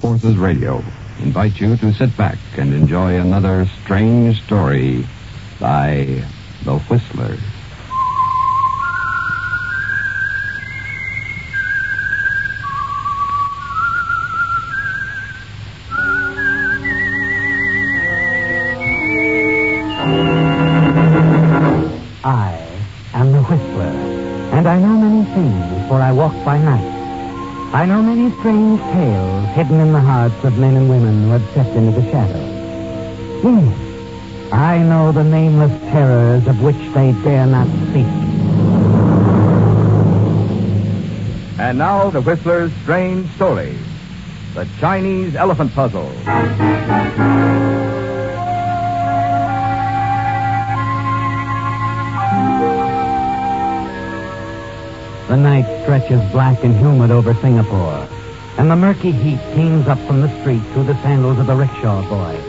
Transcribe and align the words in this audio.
Forces 0.00 0.38
Radio 0.38 0.82
invite 1.18 1.60
you 1.60 1.76
to 1.76 1.92
sit 1.92 2.16
back 2.16 2.38
and 2.56 2.72
enjoy 2.72 3.20
another 3.20 3.66
strange 3.84 4.42
story 4.44 5.06
by 5.60 6.24
The 6.64 6.78
Whistler. 6.78 7.36
Many 28.20 28.38
strange 28.40 28.80
tales 28.92 29.46
hidden 29.54 29.80
in 29.80 29.92
the 29.92 30.00
hearts 30.00 30.44
of 30.44 30.58
men 30.58 30.76
and 30.76 30.90
women 30.90 31.22
who 31.22 31.30
have 31.30 31.50
stepped 31.52 31.70
into 31.70 31.98
the 31.98 32.10
shadows. 32.10 33.42
Yes, 33.42 34.52
I 34.52 34.78
know 34.78 35.10
the 35.10 35.24
nameless 35.24 35.80
terrors 35.90 36.46
of 36.46 36.60
which 36.62 36.76
they 36.92 37.12
dare 37.24 37.46
not 37.46 37.66
speak. 37.88 38.06
And 41.58 41.78
now 41.78 42.10
the 42.10 42.20
Whistler's 42.20 42.72
strange 42.82 43.30
story 43.36 43.78
The 44.54 44.68
Chinese 44.78 45.34
Elephant 45.34 45.72
Puzzle. 45.72 46.10
The 55.28 55.36
night 55.36 55.82
stretches 55.82 56.20
black 56.32 56.64
and 56.64 56.74
humid 56.76 57.12
over 57.12 57.34
Singapore, 57.34 58.08
and 58.58 58.70
the 58.70 58.76
murky 58.76 59.12
heat 59.12 59.40
teems 59.54 59.86
up 59.86 59.98
from 60.06 60.20
the 60.20 60.40
street 60.40 60.62
through 60.72 60.84
the 60.84 61.00
sandals 61.02 61.38
of 61.38 61.46
the 61.46 61.56
rickshaw 61.56 62.06
boy 62.08 62.40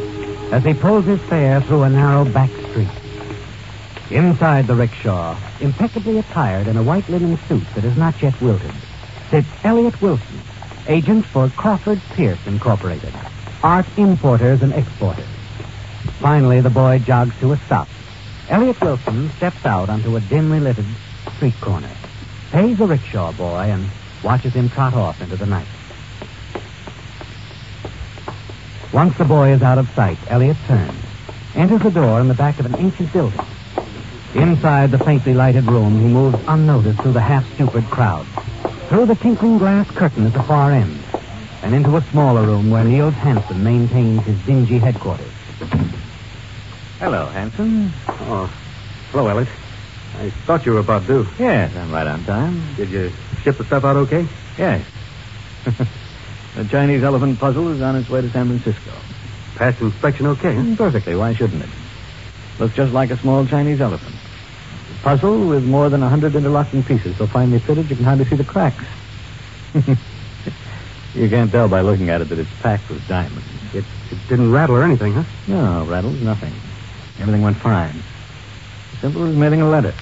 as 0.52 0.64
he 0.64 0.73
pulls 0.73 1.06
his 1.06 1.20
fare 1.22 1.62
through 1.62 1.84
a 1.84 1.89
narrow 1.89 2.25
back 2.25 2.50
street. 2.70 2.89
Inside 4.09 4.67
the 4.67 4.75
rickshaw, 4.75 5.38
impeccably 5.62 6.20
attired 6.20 6.67
in 6.67 6.75
a 6.75 6.84
white 6.84 7.08
linen 7.08 7.40
suit 7.48 7.64
that 7.75 7.86
is 7.86 7.95
not 7.98 8.22
yet 8.22 8.40
wilted, 8.42 8.73
sits 9.30 9.48
Elliot 9.64 10.02
Wilson, 10.02 10.42
agent 10.88 11.25
for 11.25 11.50
Crawford 11.50 12.02
Pierce 12.14 12.45
Incorporated, 12.45 13.14
art 13.64 13.86
importers 13.95 14.62
and 14.62 14.73
exporters. 14.73 15.25
Finally, 16.20 16.59
the 16.59 16.70
boy 16.70 17.00
jogs 17.00 17.34
to 17.40 17.53
a 17.53 17.58
stop. 17.66 17.88
Elliot 18.50 18.81
Wilson 18.81 19.30
steps 19.38 19.66
out 19.66 19.88
onto 19.88 20.18
a 20.18 20.20
dimly 20.20 20.59
lighted 20.59 20.86
street 21.38 21.59
corner, 21.62 21.90
pays 22.52 22.78
the 22.78 22.86
rickshaw 22.86 23.31
boy, 23.31 23.70
and 23.70 23.90
watches 24.22 24.53
him 24.53 24.70
trot 24.70 24.94
off 24.94 25.22
into 25.22 25.38
the 25.38 25.45
night. 25.45 25.68
Once 28.94 29.17
the 29.17 29.23
boy 29.23 29.53
is 29.53 29.61
out 29.61 29.78
of 29.78 29.89
sight, 29.92 30.17
Elliot 30.28 30.58
turns, 30.67 30.94
enters 31.56 31.81
the 31.81 31.89
door 31.89 32.20
in 32.20 32.28
the 32.28 32.34
back 32.34 32.59
of 32.59 32.66
an 32.66 32.75
ancient 32.75 33.11
building. 33.14 33.39
Inside 34.36 34.92
the 34.92 35.00
faintly 35.00 35.34
lighted 35.34 35.66
room, 35.66 35.97
he 36.02 36.08
moves 36.08 36.38
unnoticed 36.45 37.00
through 37.02 37.14
the 37.14 37.22
half-stupid 37.22 37.86
crowd, 37.86 38.25
through 38.89 39.06
the 39.06 39.16
tinkling 39.16 39.59
glass 39.59 39.89
curtain 39.92 40.25
at 40.25 40.34
the 40.34 40.44
far 40.44 40.73
end, 40.73 41.00
and 41.64 41.73
into 41.73 41.95
a 41.95 42.02
smaller 42.12 42.45
room 42.45 42.69
where 42.69 42.84
Niels 42.84 43.14
Hansen 43.14 43.64
maintains 43.64 44.23
his 44.23 44.38
dingy 44.45 44.78
headquarters. 44.78 45.31
Hello, 47.00 47.28
Hansen. 47.28 47.94
Oh, 48.09 48.52
hello, 49.12 49.28
Elliot. 49.28 49.50
I 50.17 50.30
thought 50.45 50.66
you 50.66 50.73
were 50.73 50.80
about 50.80 51.08
due. 51.08 51.25
Yes, 51.39 51.73
I'm 51.78 51.92
right 51.92 52.08
on 52.08 52.25
time. 52.25 52.75
Did 52.75 52.89
you 52.89 53.12
ship 53.42 53.58
the 53.58 53.64
stuff 53.64 53.86
out 53.86 53.95
okay? 53.95 54.28
Yes. 54.58 54.86
the 56.55 56.66
Chinese 56.66 57.03
elephant 57.03 57.39
puzzle 57.39 57.69
is 57.69 57.81
on 57.81 57.95
its 57.95 58.09
way 58.09 58.21
to 58.21 58.30
San 58.31 58.47
Francisco. 58.47 58.91
Passed 59.55 59.81
inspection 59.81 60.27
okay, 60.27 60.55
huh? 60.55 60.75
Perfectly. 60.75 61.16
Why 61.16 61.33
shouldn't 61.33 61.63
it? 61.63 61.69
Looks 62.59 62.75
just 62.75 62.94
like 62.94 63.09
a 63.11 63.17
small 63.17 63.45
Chinese 63.45 63.80
elephant. 63.80 64.16
A 64.16 65.03
puzzle 65.03 65.47
with 65.47 65.63
more 65.63 65.90
than 65.90 66.03
a 66.03 66.09
hundred 66.09 66.35
interlocking 66.35 66.84
pieces 66.84 67.17
so 67.17 67.28
finely 67.28 67.59
fitted 67.59 67.90
you 67.90 67.95
can 67.95 68.06
hardly 68.06 68.25
see 68.25 68.35
the 68.35 68.44
cracks. 68.44 68.84
you 71.16 71.29
can't 71.29 71.51
tell 71.51 71.67
by 71.67 71.81
looking 71.81 72.09
at 72.09 72.22
it 72.22 72.29
that 72.29 72.40
it's 72.40 72.50
packed 72.61 72.90
with 72.90 73.07
diamonds. 73.07 73.45
It, 73.73 73.85
it 74.11 74.17
didn't 74.28 74.51
rattle 74.51 74.75
or 74.75 74.84
anything, 74.84 75.13
huh? 75.13 75.23
No, 75.47 75.85
rattles, 75.85 76.19
nothing. 76.22 76.53
Everything 77.19 77.41
went 77.41 77.57
fine. 77.57 77.95
Simple 79.00 79.25
as 79.25 79.35
mailing 79.35 79.61
a 79.61 79.69
letter. 79.69 79.94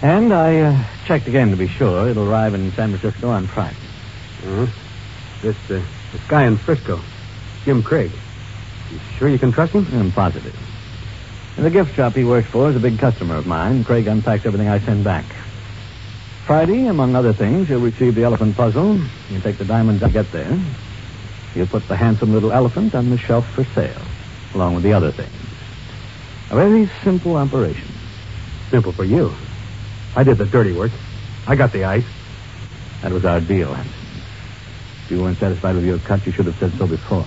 And 0.00 0.32
I 0.32 0.60
uh, 0.60 0.84
checked 1.06 1.28
again 1.28 1.50
to 1.50 1.56
be 1.56 1.68
sure. 1.68 2.08
It'll 2.08 2.28
arrive 2.28 2.54
in 2.54 2.72
San 2.72 2.96
Francisco 2.96 3.28
on 3.28 3.46
Friday. 3.46 3.76
Uh-huh. 4.44 4.66
This, 5.42 5.56
uh, 5.70 5.82
this 6.12 6.24
guy 6.28 6.46
in 6.46 6.56
Frisco, 6.56 7.00
Jim 7.64 7.82
Craig. 7.82 8.12
You 8.92 9.00
sure 9.18 9.28
you 9.28 9.38
can 9.38 9.50
trust 9.50 9.72
him? 9.72 9.86
I'm 9.92 10.12
positive. 10.12 10.56
And 11.56 11.66
the 11.66 11.70
gift 11.70 11.96
shop 11.96 12.14
he 12.14 12.22
works 12.24 12.48
for 12.48 12.70
is 12.70 12.76
a 12.76 12.80
big 12.80 12.98
customer 12.98 13.36
of 13.36 13.46
mine. 13.46 13.82
Craig 13.82 14.06
unpacks 14.06 14.46
everything 14.46 14.68
I 14.68 14.78
send 14.78 15.02
back. 15.02 15.24
Friday, 16.46 16.86
among 16.86 17.16
other 17.16 17.32
things, 17.32 17.68
you'll 17.68 17.80
receive 17.80 18.14
the 18.14 18.22
elephant 18.22 18.56
puzzle. 18.56 19.00
You 19.30 19.40
take 19.40 19.58
the 19.58 19.64
diamonds 19.64 20.02
I 20.02 20.10
get 20.10 20.30
there. 20.30 20.58
You'll 21.54 21.66
put 21.66 21.86
the 21.88 21.96
handsome 21.96 22.32
little 22.32 22.52
elephant 22.52 22.94
on 22.94 23.10
the 23.10 23.18
shelf 23.18 23.48
for 23.52 23.64
sale, 23.64 24.00
along 24.54 24.74
with 24.76 24.84
the 24.84 24.92
other 24.92 25.10
things. 25.10 25.30
A 26.50 26.54
very 26.54 26.88
simple 27.02 27.36
operation. 27.36 27.88
Simple 28.70 28.92
for 28.92 29.04
you. 29.04 29.32
I 30.14 30.22
did 30.22 30.38
the 30.38 30.46
dirty 30.46 30.72
work. 30.72 30.92
I 31.46 31.56
got 31.56 31.72
the 31.72 31.84
ice. 31.84 32.06
That 33.02 33.12
was 33.12 33.24
our 33.24 33.40
deal, 33.40 33.74
Hanson. 33.74 34.01
If 35.12 35.18
you 35.18 35.24
weren't 35.24 35.36
satisfied 35.36 35.74
with 35.74 35.84
your 35.84 35.98
cut, 35.98 36.24
you 36.24 36.32
should 36.32 36.46
have 36.46 36.56
said 36.56 36.72
so 36.78 36.86
before. 36.86 37.26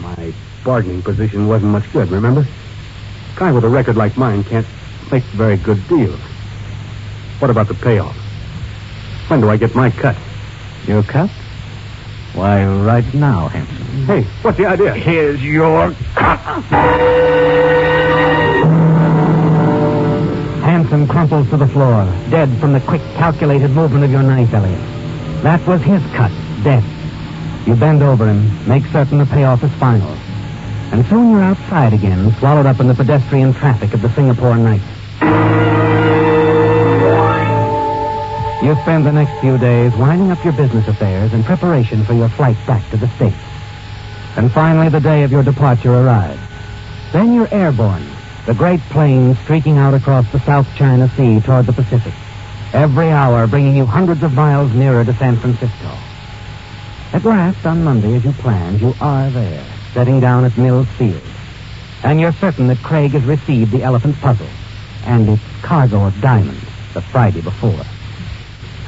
My 0.00 0.32
bargaining 0.62 1.02
position 1.02 1.48
wasn't 1.48 1.72
much 1.72 1.92
good, 1.92 2.08
remember? 2.08 2.42
A 2.42 3.36
guy 3.36 3.50
with 3.50 3.64
a 3.64 3.68
record 3.68 3.96
like 3.96 4.16
mine 4.16 4.44
can't 4.44 4.64
make 5.10 5.24
very 5.34 5.56
good 5.56 5.88
deals. 5.88 6.20
What 7.40 7.50
about 7.50 7.66
the 7.66 7.74
payoff? 7.74 8.14
When 9.26 9.40
do 9.40 9.50
I 9.50 9.56
get 9.56 9.74
my 9.74 9.90
cut? 9.90 10.16
Your 10.86 11.02
cut? 11.02 11.28
Why, 12.34 12.64
right 12.64 13.12
now, 13.12 13.48
Hanson. 13.48 14.04
Hey, 14.04 14.22
what's 14.42 14.56
the 14.58 14.66
idea? 14.66 14.94
Here's 14.94 15.42
your 15.42 15.96
cut. 16.14 16.38
Hanson 20.62 21.08
crumples 21.08 21.50
to 21.50 21.56
the 21.56 21.66
floor, 21.66 22.04
dead 22.30 22.56
from 22.60 22.72
the 22.72 22.80
quick, 22.82 23.02
calculated 23.16 23.72
movement 23.72 24.04
of 24.04 24.12
your 24.12 24.22
knife, 24.22 24.54
Elliot. 24.54 24.78
That 25.42 25.66
was 25.66 25.82
his 25.82 26.00
cut, 26.14 26.30
death. 26.62 26.92
You 27.66 27.74
bend 27.74 28.00
over 28.00 28.28
him, 28.28 28.68
make 28.68 28.84
certain 28.86 29.18
the 29.18 29.26
payoff 29.26 29.64
is 29.64 29.72
final. 29.72 30.08
And 30.92 31.04
soon 31.06 31.32
you're 31.32 31.42
outside 31.42 31.92
again, 31.92 32.32
swallowed 32.38 32.64
up 32.64 32.78
in 32.78 32.86
the 32.86 32.94
pedestrian 32.94 33.52
traffic 33.52 33.92
of 33.92 34.02
the 34.02 34.14
Singapore 34.14 34.56
night. 34.56 34.80
You 38.62 38.76
spend 38.82 39.04
the 39.04 39.12
next 39.12 39.40
few 39.40 39.58
days 39.58 39.92
winding 39.96 40.30
up 40.30 40.44
your 40.44 40.52
business 40.52 40.86
affairs 40.86 41.32
in 41.32 41.42
preparation 41.42 42.04
for 42.04 42.14
your 42.14 42.28
flight 42.28 42.56
back 42.68 42.88
to 42.90 42.96
the 42.96 43.08
States. 43.16 43.36
And 44.36 44.52
finally, 44.52 44.88
the 44.88 45.00
day 45.00 45.24
of 45.24 45.32
your 45.32 45.42
departure 45.42 45.92
arrives. 45.92 46.40
Then 47.12 47.34
you're 47.34 47.52
airborne, 47.52 48.06
the 48.46 48.54
great 48.54 48.80
plane 48.90 49.34
streaking 49.42 49.76
out 49.76 49.92
across 49.94 50.30
the 50.30 50.38
South 50.40 50.68
China 50.76 51.08
Sea 51.16 51.40
toward 51.40 51.66
the 51.66 51.72
Pacific, 51.72 52.14
every 52.72 53.10
hour 53.10 53.48
bringing 53.48 53.74
you 53.74 53.86
hundreds 53.86 54.22
of 54.22 54.34
miles 54.34 54.72
nearer 54.72 55.04
to 55.04 55.14
San 55.14 55.36
Francisco. 55.36 56.05
At 57.16 57.24
last, 57.24 57.64
on 57.64 57.82
Monday, 57.82 58.14
as 58.14 58.26
you 58.26 58.32
planned, 58.32 58.78
you 58.78 58.92
are 59.00 59.30
there, 59.30 59.64
setting 59.94 60.20
down 60.20 60.44
at 60.44 60.58
Mills 60.58 60.86
Field. 60.98 61.22
And 62.02 62.20
you're 62.20 62.34
certain 62.34 62.66
that 62.66 62.76
Craig 62.82 63.12
has 63.12 63.24
received 63.24 63.72
the 63.72 63.82
elephant 63.82 64.16
puzzle 64.20 64.46
and 65.06 65.26
its 65.26 65.42
cargo 65.62 66.04
of 66.04 66.20
diamonds 66.20 66.60
the 66.92 67.00
Friday 67.00 67.40
before. 67.40 67.80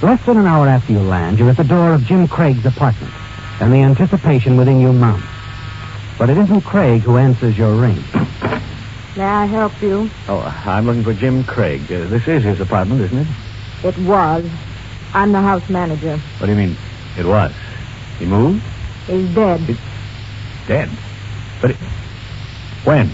Less 0.03 0.23
than 0.27 0.37
an 0.37 0.45
hour 0.45 0.69
after 0.69 0.93
you 0.93 0.99
land, 0.99 1.39
you're 1.39 1.49
at 1.49 1.57
the 1.57 1.65
door 1.65 1.95
of 1.95 2.05
Jim 2.05 2.29
Craig's 2.29 2.67
apartment, 2.67 3.15
and 3.63 3.73
the 3.73 3.79
anticipation 3.79 4.59
within 4.59 4.79
you 4.79 4.93
mounts. 4.93 5.27
But 6.19 6.29
it 6.29 6.37
isn't 6.37 6.61
Craig 6.61 7.01
who 7.01 7.17
answers 7.17 7.57
your 7.57 7.73
ring. 7.77 8.05
May 9.17 9.25
I 9.25 9.47
help 9.47 9.73
you? 9.81 10.11
Oh, 10.29 10.41
I'm 10.67 10.85
looking 10.85 11.03
for 11.03 11.15
Jim 11.15 11.45
Craig. 11.45 11.91
Uh, 11.91 12.07
this 12.09 12.29
is 12.29 12.45
his 12.45 12.61
apartment, 12.61 13.01
isn't 13.01 13.27
it? 13.27 13.29
It 13.85 13.99
was. 14.01 14.47
I'm 15.15 15.33
the 15.33 15.41
house 15.41 15.67
manager. 15.71 16.19
What 16.19 16.47
do 16.47 16.53
you 16.53 16.59
mean? 16.59 16.77
It 17.17 17.25
was. 17.25 17.55
He 18.19 18.27
moved? 18.27 18.63
He's 19.07 19.35
dead. 19.35 19.79
Dead. 20.67 20.89
But 21.61 21.71
it... 21.71 21.77
when? 22.85 23.11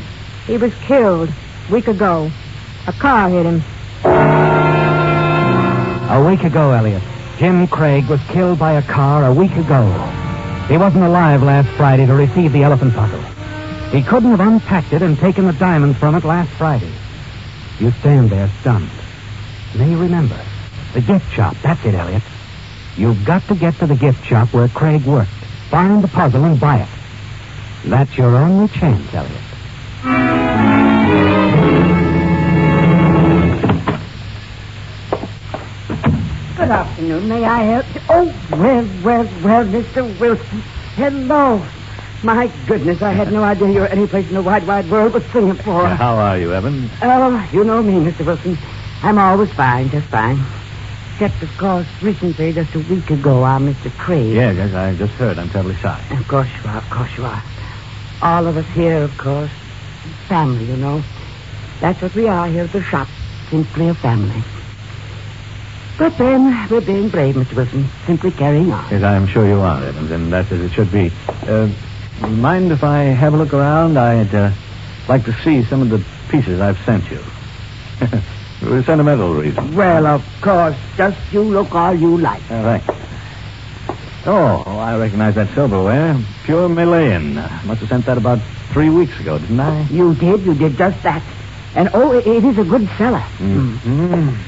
He 0.47 0.57
was 0.57 0.75
killed 0.87 1.29
a 1.69 1.73
week 1.73 1.89
ago. 1.89 2.31
A 2.87 2.93
car 2.93 3.29
hit 3.29 3.47
him. 3.47 3.63
A 6.11 6.25
week 6.27 6.45
ago, 6.45 6.73
Elliot. 6.73 7.03
Jim 7.39 7.67
Craig 7.67 8.07
was 8.09 8.21
killed 8.29 8.59
by 8.59 8.73
a 8.73 8.83
car 8.83 9.25
a 9.27 9.33
week 9.35 9.57
ago. 9.57 9.83
He 10.69 10.77
wasn't 10.77 11.05
alive 11.05 11.43
last 11.43 11.69
Friday 11.77 12.07
to 12.07 12.15
receive 12.15 12.53
the 12.53 12.63
elephant 12.63 12.95
puzzle. 12.95 13.21
He 13.91 14.03
couldn't 14.03 14.31
have 14.31 14.41
unpacked 14.41 14.93
it 14.93 15.03
and 15.03 15.19
taken 15.19 15.47
the 15.47 15.53
diamonds 15.53 15.99
from 15.99 16.15
it 16.15 16.25
last 16.25 16.51
Friday. 16.53 16.93
You 17.79 17.91
stand 18.01 18.31
there 18.31 18.51
stunned. 18.61 18.91
And 19.73 19.81
then 19.81 19.91
you 19.91 19.99
remember. 19.99 20.41
The 20.95 21.01
gift 21.01 21.31
shop. 21.33 21.57
That's 21.63 21.85
it, 21.85 21.95
Elliot. 21.95 22.23
You've 22.97 23.25
got 23.25 23.47
to 23.49 23.55
get 23.55 23.75
to 23.81 23.87
the 23.87 23.97
gift 23.97 24.25
shop 24.25 24.53
where 24.53 24.69
Craig 24.69 25.05
worked. 25.05 25.31
Find 25.71 26.03
the 26.03 26.09
puzzle 26.09 26.45
and 26.45 26.59
buy 26.61 26.79
it. 26.79 26.89
That's 27.89 28.17
your 28.17 28.37
only 28.37 28.69
chance, 28.69 29.13
Elliot. 29.13 29.41
Good 36.57 36.71
afternoon. 36.71 37.29
May 37.29 37.45
I 37.45 37.63
help 37.63 37.95
you? 37.95 38.01
Oh, 38.09 38.35
well, 38.53 38.89
well, 39.03 39.29
well, 39.43 39.65
Mr. 39.67 40.21
Wilson. 40.21 40.61
Hello. 40.95 41.65
My 42.23 42.51
goodness, 42.67 43.03
I 43.03 43.13
had 43.13 43.33
no 43.33 43.43
idea 43.43 43.69
you 43.69 43.81
were 43.81 43.87
any 43.89 44.07
place 44.07 44.27
in 44.29 44.35
the 44.35 44.43
wide, 44.43 44.67
wide 44.67 44.89
world 44.91 45.13
but 45.13 45.25
Singapore. 45.33 45.89
How 45.89 46.15
are 46.15 46.39
you, 46.39 46.55
Evans? 46.55 46.91
Oh, 47.03 47.49
you 47.53 47.65
know 47.65 47.83
me, 47.83 47.95
Mr. 48.11 48.25
Wilson. 48.25 48.57
I'm 49.03 49.19
always 49.19 49.53
fine, 49.53 49.91
just 49.91 50.07
fine. 50.07 50.39
Except, 51.15 51.45
of 51.45 51.57
course, 51.59 51.87
recently, 52.03 52.53
just 52.53 52.75
a 52.75 52.81
week 52.81 53.09
ago, 53.09 53.45
our 53.45 53.61
Mr. 53.61 53.89
Craig. 53.99 54.35
Yes, 54.35 54.57
yes, 54.57 54.75
I 54.75 54.97
just 54.97 55.13
heard. 55.13 55.39
I'm 55.39 55.49
terribly 55.49 55.77
sorry. 55.77 56.03
Of 56.11 56.27
course 56.27 56.49
you 56.49 56.69
are, 56.69 56.79
of 56.79 56.91
course 56.91 57.11
you 57.17 57.25
are. 57.25 57.43
All 58.21 58.49
of 58.49 58.57
us 58.57 58.67
here, 58.75 59.01
of 59.05 59.17
course. 59.17 59.51
Family, 60.27 60.65
you 60.65 60.77
know. 60.77 61.05
That's 61.81 62.03
what 62.03 62.17
we 62.17 62.27
are 62.27 62.49
here 62.49 62.65
at 62.65 62.73
the 62.73 62.83
shop. 62.83 63.07
Simply 63.49 63.91
a 63.91 63.95
family. 63.95 64.43
But 65.97 66.19
then, 66.19 66.67
we're 66.69 66.81
being 66.81 67.11
brave, 67.11 67.37
Mr. 67.37 67.55
Wilson. 67.55 67.89
Simply 68.07 68.33
carrying 68.33 68.73
on. 68.73 68.91
Yes, 68.91 69.05
I'm 69.05 69.29
sure 69.29 69.47
you 69.47 69.61
are, 69.61 69.85
Evans, 69.85 70.11
and 70.11 70.33
that's 70.33 70.51
as 70.51 70.63
it 70.63 70.73
should 70.73 70.91
be. 70.91 71.13
Uh, 71.47 71.71
mind 72.27 72.73
if 72.73 72.83
I 72.83 73.03
have 73.05 73.35
a 73.35 73.37
look 73.37 73.55
around? 73.55 73.97
I'd 73.97 74.35
uh, 74.35 74.51
like 75.09 75.25
to 75.27 75.33
see 75.45 75.63
some 75.63 75.81
of 75.81 75.91
the 75.91 76.05
pieces 76.29 76.61
I've 76.61 76.79
sent 76.85 77.09
you. 77.09 77.23
For 78.65 78.79
a 78.79 78.83
sentimental 78.85 79.35
reason. 79.35 79.75
Well, 79.75 80.07
of 80.07 80.25
course. 80.41 80.77
Just 80.97 81.19
you 81.31 81.43
look 81.43 81.75
all 81.75 81.95
you 81.95 82.17
like. 82.17 82.43
Uh, 82.51 82.79
thanks. 82.79 82.87
Oh, 84.27 84.63
I 84.67 84.97
recognize 84.97 85.35
that 85.35 85.55
silverware. 85.55 86.19
Pure 86.45 86.71
Malayan. 86.71 87.35
Must 87.35 87.81
have 87.81 87.89
sent 87.91 88.07
that 88.07 88.17
about 88.17 88.39
three 88.73 88.89
weeks 88.89 89.21
ago, 89.21 89.39
didn't 89.39 89.61
I? 89.61 89.83
You 89.89 90.15
did. 90.15 90.47
You 90.47 90.55
did 90.55 90.79
just 90.79 91.03
that. 91.03 91.23
And, 91.75 91.91
oh, 91.93 92.13
it, 92.13 92.27
it 92.27 92.43
is 92.43 92.57
a 92.57 92.65
good 92.65 92.89
seller. 92.97 93.23
Mm. 93.37 94.39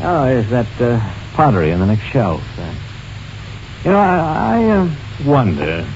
Oh, 0.00 0.24
is 0.26 0.50
that 0.50 0.66
uh, 0.80 0.98
pottery 1.34 1.72
on 1.72 1.78
the 1.78 1.86
next 1.86 2.02
shelf? 2.04 2.42
Uh, 2.58 2.74
you 3.84 3.92
know, 3.92 3.98
I, 3.98 4.58
I 4.58 4.64
uh, 4.64 4.90
wonder. 5.24 5.88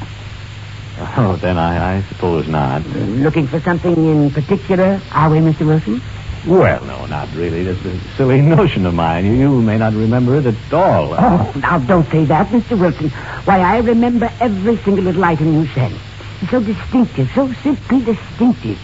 Oh, 1.17 1.37
then 1.37 1.59
I, 1.59 1.97
I 1.97 2.03
suppose 2.03 2.47
not. 2.47 2.87
Looking 2.87 3.49
for 3.49 3.59
something 3.61 3.97
in 3.97 4.31
particular, 4.31 5.01
are 5.11 5.31
we, 5.31 5.39
Mr. 5.39 5.67
Wilson? 5.67 6.01
Well, 6.47 6.85
no, 6.85 7.07
not 7.07 7.33
really. 7.35 7.65
Just 7.65 7.85
a 7.85 8.01
silly 8.17 8.41
notion 8.57 8.87
of 8.87 8.95
mine. 8.95 9.27
You, 9.27 9.33
you 9.35 9.63
may 9.63 9.79
not 9.79 9.93
remember 9.93 10.37
it 10.37 10.47
at 10.47 10.73
all. 10.73 11.15
Oh, 11.15 11.53
now 11.57 11.79
don't 11.79 12.09
say 12.11 12.25
that, 12.27 12.49
Mr. 12.49 12.79
Wilson. 12.81 13.11
Why, 13.45 13.61
I 13.61 13.79
remember 13.79 14.31
every 14.41 14.77
single 14.79 15.05
little 15.05 15.25
item 15.25 15.53
you 15.55 15.67
sent. 15.69 15.95
It's 16.41 16.51
so 16.51 16.61
distinctive, 16.61 17.31
so 17.35 17.53
simply 17.63 18.03
distinctive. 18.03 18.79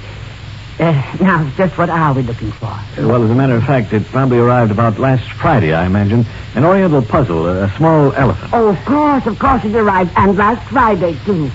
Uh, 0.78 0.92
now, 1.22 1.50
just 1.56 1.78
what 1.78 1.88
are 1.88 2.12
we 2.12 2.20
looking 2.20 2.52
for? 2.52 2.78
Well, 2.98 3.24
as 3.24 3.30
a 3.30 3.34
matter 3.34 3.56
of 3.56 3.64
fact, 3.64 3.94
it 3.94 4.04
probably 4.08 4.36
arrived 4.38 4.70
about 4.70 4.98
last 4.98 5.26
Friday, 5.32 5.72
I 5.72 5.86
imagine. 5.86 6.26
An 6.54 6.64
Oriental 6.66 7.00
puzzle, 7.00 7.46
a, 7.46 7.64
a 7.64 7.70
small 7.78 8.12
elephant. 8.12 8.50
Oh, 8.52 8.68
of 8.68 8.84
course, 8.84 9.26
of 9.26 9.38
course 9.38 9.64
it 9.64 9.74
arrived. 9.74 10.12
And 10.16 10.36
last 10.36 10.68
Friday, 10.68 11.16
too. 11.24 11.50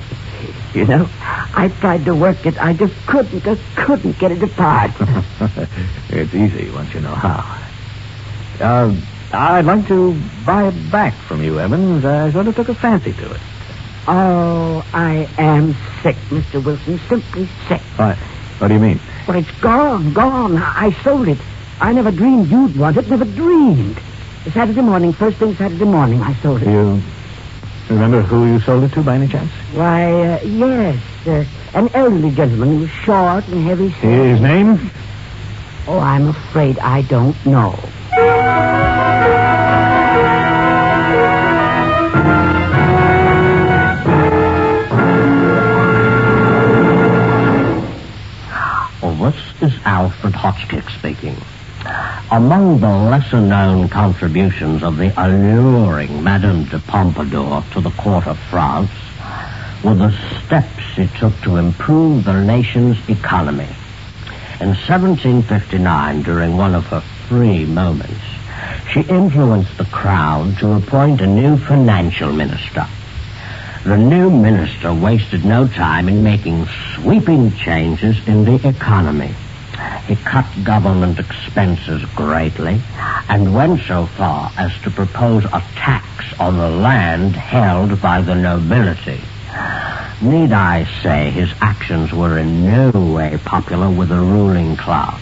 You 0.73 0.85
know, 0.85 1.09
I 1.21 1.67
tried 1.81 2.05
to 2.05 2.15
work 2.15 2.45
it. 2.45 2.57
I 2.57 2.73
just 2.73 2.93
couldn't, 3.05 3.41
just 3.43 3.61
couldn't 3.75 4.17
get 4.19 4.31
it 4.31 4.41
apart. 4.41 4.91
it's 6.09 6.33
easy 6.33 6.69
once 6.71 6.93
you 6.93 7.01
know 7.01 7.13
how. 7.13 7.59
Uh, 8.59 8.95
I'd 9.33 9.65
like 9.65 9.87
to 9.87 10.17
buy 10.45 10.67
it 10.67 10.91
back 10.91 11.13
from 11.27 11.43
you, 11.43 11.59
Evans. 11.59 12.05
I 12.05 12.31
sort 12.31 12.47
of 12.47 12.55
took 12.55 12.69
a 12.69 12.75
fancy 12.75 13.11
to 13.11 13.33
it. 13.33 13.41
oh, 14.07 14.85
I 14.93 15.27
am 15.37 15.75
sick, 16.01 16.15
Mr. 16.29 16.63
Wilson. 16.63 16.99
Simply 17.09 17.49
sick. 17.67 17.81
What? 17.97 18.17
What 18.59 18.67
do 18.69 18.73
you 18.73 18.79
mean? 18.79 18.99
Well, 19.27 19.37
it's 19.37 19.51
gone, 19.59 20.13
gone. 20.13 20.57
I 20.57 20.91
sold 21.03 21.27
it. 21.27 21.37
I 21.81 21.91
never 21.93 22.11
dreamed 22.11 22.49
you'd 22.49 22.77
want 22.77 22.95
it. 22.95 23.09
Never 23.09 23.25
dreamed. 23.25 23.99
Saturday 24.53 24.81
morning, 24.81 25.13
first 25.13 25.37
thing 25.37 25.55
Saturday 25.55 25.85
morning, 25.85 26.21
I 26.21 26.33
sold 26.41 26.61
it. 26.61 26.67
You 26.67 27.01
remember 27.89 28.21
who 28.21 28.45
you 28.47 28.59
sold 28.61 28.83
it 28.83 28.93
to 28.93 29.01
by 29.03 29.15
any 29.15 29.27
chance? 29.27 29.51
Why, 29.73 30.11
uh, 30.11 30.41
yes. 30.43 31.01
Uh, 31.25 31.45
an 31.73 31.89
elderly 31.93 32.31
gentleman. 32.31 32.73
He 32.73 32.77
was 32.81 32.89
short 32.89 33.47
and 33.47 33.65
heavy 33.67 33.91
set. 33.93 34.03
His 34.03 34.41
name? 34.41 34.91
Oh, 35.87 35.99
I'm 35.99 36.27
afraid 36.27 36.79
I 36.79 37.01
don't 37.03 37.35
know. 37.45 37.77
Oh, 49.03 49.31
this 49.59 49.71
is 49.71 49.79
Alfred 49.83 50.35
Hotchkiss 50.35 50.85
speaking. 50.93 51.35
Among 52.31 52.79
the 52.79 52.87
lesser 52.87 53.41
known 53.41 53.89
contributions 53.89 54.83
of 54.83 54.95
the 54.95 55.11
alluring 55.21 56.23
Madame 56.23 56.63
de 56.63 56.79
Pompadour 56.79 57.61
to 57.73 57.81
the 57.81 57.89
court 57.89 58.25
of 58.25 58.39
France 58.49 58.89
were 59.83 59.95
the 59.95 60.17
steps 60.39 60.79
she 60.95 61.07
took 61.19 61.37
to 61.41 61.57
improve 61.57 62.23
the 62.23 62.41
nation's 62.41 62.97
economy. 63.09 63.67
In 64.61 64.69
1759, 64.69 66.21
during 66.21 66.55
one 66.55 66.73
of 66.73 66.85
her 66.85 67.01
free 67.27 67.65
moments, 67.65 68.23
she 68.93 69.01
influenced 69.01 69.77
the 69.77 69.91
crowd 69.91 70.57
to 70.59 70.75
appoint 70.75 71.19
a 71.19 71.27
new 71.27 71.57
financial 71.57 72.31
minister. 72.31 72.87
The 73.83 73.97
new 73.97 74.29
minister 74.29 74.93
wasted 74.93 75.43
no 75.43 75.67
time 75.67 76.07
in 76.07 76.23
making 76.23 76.65
sweeping 76.95 77.51
changes 77.57 78.25
in 78.25 78.45
the 78.45 78.65
economy. 78.65 79.35
He 80.07 80.15
cut 80.15 80.45
government 80.63 81.19
expenses 81.19 82.03
greatly 82.15 82.81
and 83.29 83.53
went 83.53 83.81
so 83.87 84.07
far 84.07 84.51
as 84.57 84.71
to 84.83 84.91
propose 84.91 85.45
a 85.45 85.63
tax 85.75 86.33
on 86.39 86.57
the 86.57 86.69
land 86.69 87.35
held 87.35 88.01
by 88.01 88.21
the 88.21 88.35
nobility. 88.35 89.21
Need 90.21 90.51
I 90.51 90.85
say 91.01 91.29
his 91.31 91.51
actions 91.61 92.11
were 92.11 92.37
in 92.37 92.65
no 92.65 92.91
way 92.91 93.39
popular 93.43 93.89
with 93.89 94.09
the 94.09 94.19
ruling 94.19 94.75
class. 94.75 95.19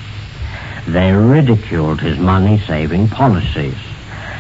They 0.88 1.12
ridiculed 1.12 2.02
his 2.02 2.18
money-saving 2.18 3.10
policies. 3.10 3.78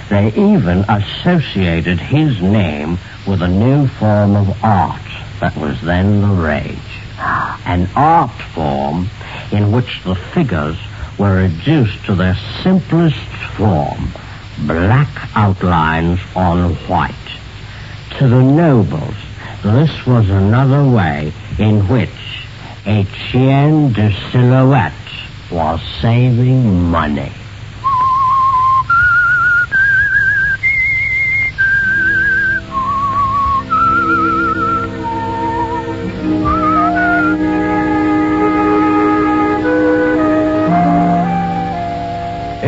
They 0.09 0.29
even 0.29 0.83
associated 0.89 1.99
his 1.99 2.41
name 2.41 2.97
with 3.27 3.41
a 3.41 3.47
new 3.47 3.87
form 3.87 4.35
of 4.35 4.63
art 4.63 5.01
that 5.39 5.55
was 5.55 5.79
then 5.81 6.21
the 6.21 6.41
rage. 6.41 6.77
An 7.65 7.87
art 7.95 8.31
form 8.53 9.09
in 9.51 9.71
which 9.71 10.03
the 10.03 10.15
figures 10.15 10.77
were 11.17 11.35
reduced 11.35 12.05
to 12.05 12.15
their 12.15 12.35
simplest 12.63 13.17
form, 13.55 14.09
black 14.59 15.09
outlines 15.35 16.19
on 16.35 16.73
white. 16.87 17.13
To 18.17 18.27
the 18.27 18.41
nobles, 18.41 19.15
this 19.63 20.05
was 20.05 20.29
another 20.29 20.83
way 20.83 21.33
in 21.57 21.87
which 21.87 22.09
Etienne 22.85 23.91
de 23.93 24.11
Silhouette 24.31 24.93
was 25.51 25.81
saving 26.01 26.83
money. 26.89 27.31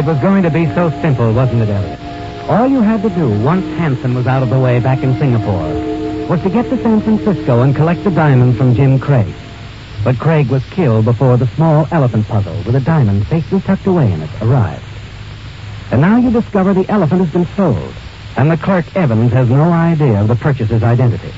It 0.02 0.06
was 0.08 0.18
going 0.18 0.42
to 0.42 0.50
be 0.50 0.66
so 0.74 0.90
simple, 1.00 1.32
wasn't 1.32 1.62
it, 1.62 1.70
Elliot? 1.70 2.00
All 2.50 2.66
you 2.68 2.82
had 2.82 3.04
to 3.04 3.10
do, 3.12 3.30
once 3.44 3.64
Hanson 3.78 4.16
was 4.16 4.26
out 4.26 4.42
of 4.42 4.50
the 4.50 4.58
way 4.60 4.80
back 4.80 5.04
in 5.04 5.16
Singapore, 5.20 5.62
was 6.28 6.42
to 6.42 6.50
get 6.50 6.68
to 6.72 6.82
San 6.82 7.02
Francisco 7.02 7.62
and 7.62 7.76
collect 7.76 8.04
the 8.04 8.10
diamond 8.10 8.58
from 8.58 8.74
Jim 8.74 8.98
Craig. 8.98 9.32
But 10.04 10.18
Craig 10.18 10.50
was 10.50 10.64
killed 10.72 11.06
before 11.06 11.38
the 11.38 11.46
small 11.50 11.88
elephant 11.92 12.28
puzzle 12.28 12.64
with 12.66 12.74
a 12.76 12.80
diamond 12.80 13.28
safely 13.28 13.62
tucked 13.62 13.86
away 13.86 14.12
in 14.12 14.24
it 14.24 14.30
arrived. 14.42 14.84
And 15.92 16.02
now 16.02 16.18
you 16.18 16.32
discover 16.32 16.74
the 16.74 16.90
elephant 16.90 17.22
has 17.22 17.32
been 17.32 17.46
sold, 17.56 17.94
and 18.38 18.50
the 18.50 18.58
clerk 18.58 18.96
Evans 18.96 19.32
has 19.34 19.52
no 19.52 19.72
idea 19.72 20.20
of 20.20 20.28
the 20.28 20.36
purchaser's 20.36 20.82
identity. 20.82 21.32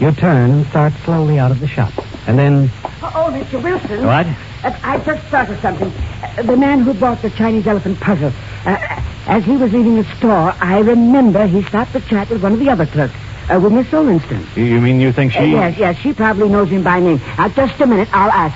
You 0.00 0.10
turn 0.12 0.52
and 0.52 0.66
start 0.68 0.94
slowly 1.04 1.38
out 1.38 1.50
of 1.50 1.60
the 1.60 1.68
shop, 1.68 1.92
and 2.26 2.38
then 2.38 2.70
Oh, 3.02 3.28
Mr. 3.30 3.62
Wilson. 3.62 4.06
What? 4.06 4.26
Uh, 4.64 4.74
I 4.82 4.98
just 5.00 5.22
thought 5.26 5.50
of 5.50 5.60
something. 5.60 5.92
Uh, 6.24 6.42
the 6.42 6.56
man 6.56 6.80
who 6.80 6.94
bought 6.94 7.20
the 7.22 7.30
Chinese 7.30 7.66
elephant 7.66 8.00
puzzle, 8.00 8.32
uh, 8.64 9.02
as 9.26 9.44
he 9.44 9.56
was 9.56 9.72
leaving 9.72 9.96
the 9.96 10.04
store, 10.16 10.54
I 10.60 10.80
remember 10.80 11.46
he 11.46 11.62
stopped 11.64 11.92
to 11.92 12.00
chat 12.00 12.30
with 12.30 12.42
one 12.42 12.52
of 12.54 12.58
the 12.58 12.70
other 12.70 12.86
clerks, 12.86 13.14
uh, 13.50 13.60
with 13.60 13.72
Miss 13.72 13.86
Solinston. 13.88 14.44
You 14.56 14.80
mean 14.80 15.00
you 15.00 15.12
think 15.12 15.32
she... 15.32 15.38
Uh, 15.38 15.44
yes, 15.44 15.78
yes, 15.78 15.96
she 15.98 16.12
probably 16.14 16.48
knows 16.48 16.70
him 16.70 16.82
by 16.82 17.00
name. 17.00 17.20
Now, 17.36 17.48
just 17.48 17.78
a 17.80 17.86
minute, 17.86 18.08
I'll 18.12 18.30
ask. 18.30 18.54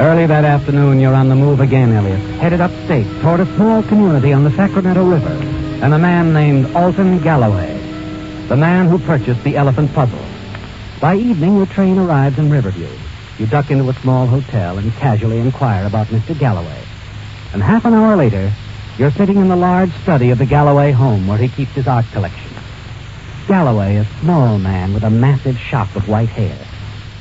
Early 0.00 0.26
that 0.26 0.44
afternoon, 0.44 1.00
you're 1.00 1.14
on 1.14 1.28
the 1.28 1.34
move 1.34 1.58
again, 1.58 1.92
Elliot. 1.92 2.20
Headed 2.38 2.60
upstate 2.60 3.06
toward 3.20 3.40
a 3.40 3.46
small 3.56 3.82
community 3.82 4.32
on 4.32 4.44
the 4.44 4.52
Sacramento 4.52 5.04
River, 5.04 5.32
and 5.82 5.92
a 5.92 5.98
man 5.98 6.32
named 6.32 6.74
Alton 6.76 7.18
Galloway, 7.18 7.76
the 8.46 8.56
man 8.56 8.86
who 8.86 9.00
purchased 9.00 9.42
the 9.42 9.56
elephant 9.56 9.92
puzzle. 9.92 10.24
By 11.00 11.14
evening, 11.14 11.56
your 11.56 11.66
train 11.66 11.96
arrives 11.96 12.38
in 12.38 12.50
Riverview. 12.50 12.88
You 13.38 13.46
duck 13.46 13.70
into 13.70 13.88
a 13.88 13.94
small 14.00 14.26
hotel 14.26 14.78
and 14.78 14.92
casually 14.94 15.38
inquire 15.38 15.86
about 15.86 16.08
Mr. 16.08 16.36
Galloway. 16.36 16.82
And 17.52 17.62
half 17.62 17.84
an 17.84 17.94
hour 17.94 18.16
later, 18.16 18.52
you're 18.98 19.12
sitting 19.12 19.36
in 19.36 19.46
the 19.46 19.54
large 19.54 19.92
study 20.02 20.30
of 20.30 20.38
the 20.38 20.46
Galloway 20.46 20.90
home 20.90 21.28
where 21.28 21.38
he 21.38 21.48
keeps 21.48 21.70
his 21.70 21.86
art 21.86 22.04
collection. 22.10 22.50
Galloway, 23.46 23.94
a 23.94 24.08
small 24.20 24.58
man 24.58 24.92
with 24.92 25.04
a 25.04 25.10
massive 25.10 25.56
shock 25.56 25.94
of 25.94 26.08
white 26.08 26.30
hair, 26.30 26.58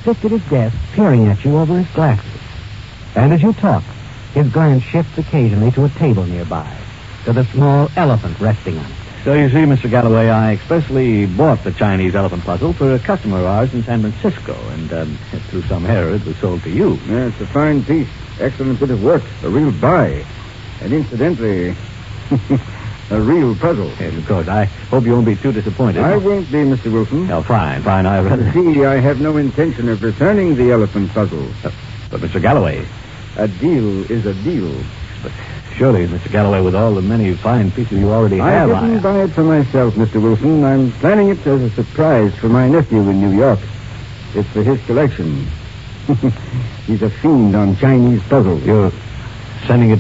sits 0.04 0.26
at 0.26 0.32
his 0.32 0.44
desk 0.50 0.76
peering 0.94 1.28
at 1.28 1.46
you 1.46 1.56
over 1.56 1.78
his 1.78 1.94
glasses. 1.94 2.42
And 3.14 3.32
as 3.32 3.44
you 3.44 3.54
talk, 3.54 3.84
his 4.34 4.52
glance 4.52 4.82
shifts 4.82 5.20
occasionally 5.20 5.70
to 5.74 5.86
a 5.86 5.90
table 5.90 6.26
nearby, 6.26 6.76
to 7.26 7.34
the 7.34 7.46
small 7.46 7.92
elephant 7.96 8.40
resting 8.40 8.80
on 8.80 8.92
it. 8.92 8.97
So 9.28 9.34
you 9.34 9.50
see, 9.50 9.56
Mr. 9.56 9.92
Galloway, 9.92 10.30
I 10.30 10.54
expressly 10.54 11.26
bought 11.26 11.62
the 11.66 11.74
Chinese 11.74 12.16
elephant 12.16 12.46
puzzle 12.46 12.72
for 12.72 12.94
a 12.94 12.98
customer 12.98 13.40
of 13.40 13.46
ours 13.46 13.74
in 13.74 13.84
San 13.84 14.00
Francisco, 14.00 14.54
and 14.70 14.94
um, 14.94 15.18
through 15.50 15.64
some 15.64 15.86
error, 15.86 16.16
it 16.16 16.24
was 16.24 16.38
sold 16.38 16.64
to 16.64 16.70
you. 16.70 16.94
Yeah, 17.10 17.28
it's 17.28 17.42
a 17.42 17.48
fine 17.48 17.84
piece. 17.84 18.08
Excellent 18.40 18.80
bit 18.80 18.90
of 18.90 19.04
work. 19.04 19.24
A 19.44 19.50
real 19.50 19.74
buy. 19.82 20.26
And 20.80 20.94
incidentally, 20.94 21.76
a 23.12 23.20
real 23.20 23.54
puzzle. 23.58 23.90
Yes, 24.00 24.16
of 24.16 24.26
course. 24.26 24.48
I 24.48 24.64
hope 24.64 25.04
you 25.04 25.12
won't 25.12 25.26
be 25.26 25.36
too 25.36 25.52
disappointed. 25.52 26.04
I 26.04 26.16
won't 26.16 26.50
be, 26.50 26.60
Mr. 26.60 26.90
Wilson. 26.90 27.30
Oh, 27.30 27.44
fine, 27.44 27.84
fine. 27.84 28.06
I 28.06 28.22
rather. 28.22 28.50
See, 28.54 28.86
I 28.86 28.96
have 28.96 29.20
no 29.20 29.36
intention 29.36 29.90
of 29.90 30.02
returning 30.04 30.56
the 30.56 30.72
elephant 30.72 31.12
puzzle. 31.12 31.50
But, 32.10 32.22
Mr. 32.22 32.42
Galloway, 32.42 32.88
A 33.36 33.50
deal 33.50 34.10
is 34.10 34.26
a 34.26 34.34
deal. 34.34 34.74
Surely, 35.78 36.08
Mr. 36.08 36.32
Galloway, 36.32 36.62
with 36.62 36.74
all 36.74 36.94
the 36.96 37.02
many 37.02 37.36
fine 37.36 37.70
pieces 37.72 38.00
you 38.00 38.10
already 38.10 38.42
I 38.42 38.52
have, 38.52 38.72
I 38.72 38.88
didn't 38.88 39.04
buy 39.04 39.24
it 39.24 39.28
for 39.30 39.44
myself, 39.44 39.94
Mr. 39.94 40.22
Wilson. 40.22 40.64
I'm 40.64 40.92
planning 40.94 41.30
it 41.30 41.46
as 41.46 41.62
a 41.62 41.70
surprise 41.70 42.36
for 42.36 42.50
my 42.50 42.68
nephew 42.68 43.02
in 43.02 43.22
New 43.22 43.38
York. 43.38 43.60
It's 44.34 44.50
for 44.50 44.64
his 44.64 44.84
collection. 44.86 45.46
He's 46.88 47.04
a 47.04 47.10
fiend 47.10 47.56
on 47.56 47.76
Chinese 47.78 48.22
puzzles. 48.24 48.64
You're 48.64 48.92
sending 49.68 49.92
it 49.92 50.00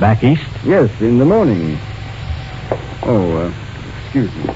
back 0.00 0.24
east? 0.24 0.42
Yes, 0.64 0.90
in 1.00 1.18
the 1.18 1.24
morning. 1.24 1.78
Oh, 3.04 3.36
uh, 3.36 3.52
excuse 4.02 4.34
me. 4.34 4.52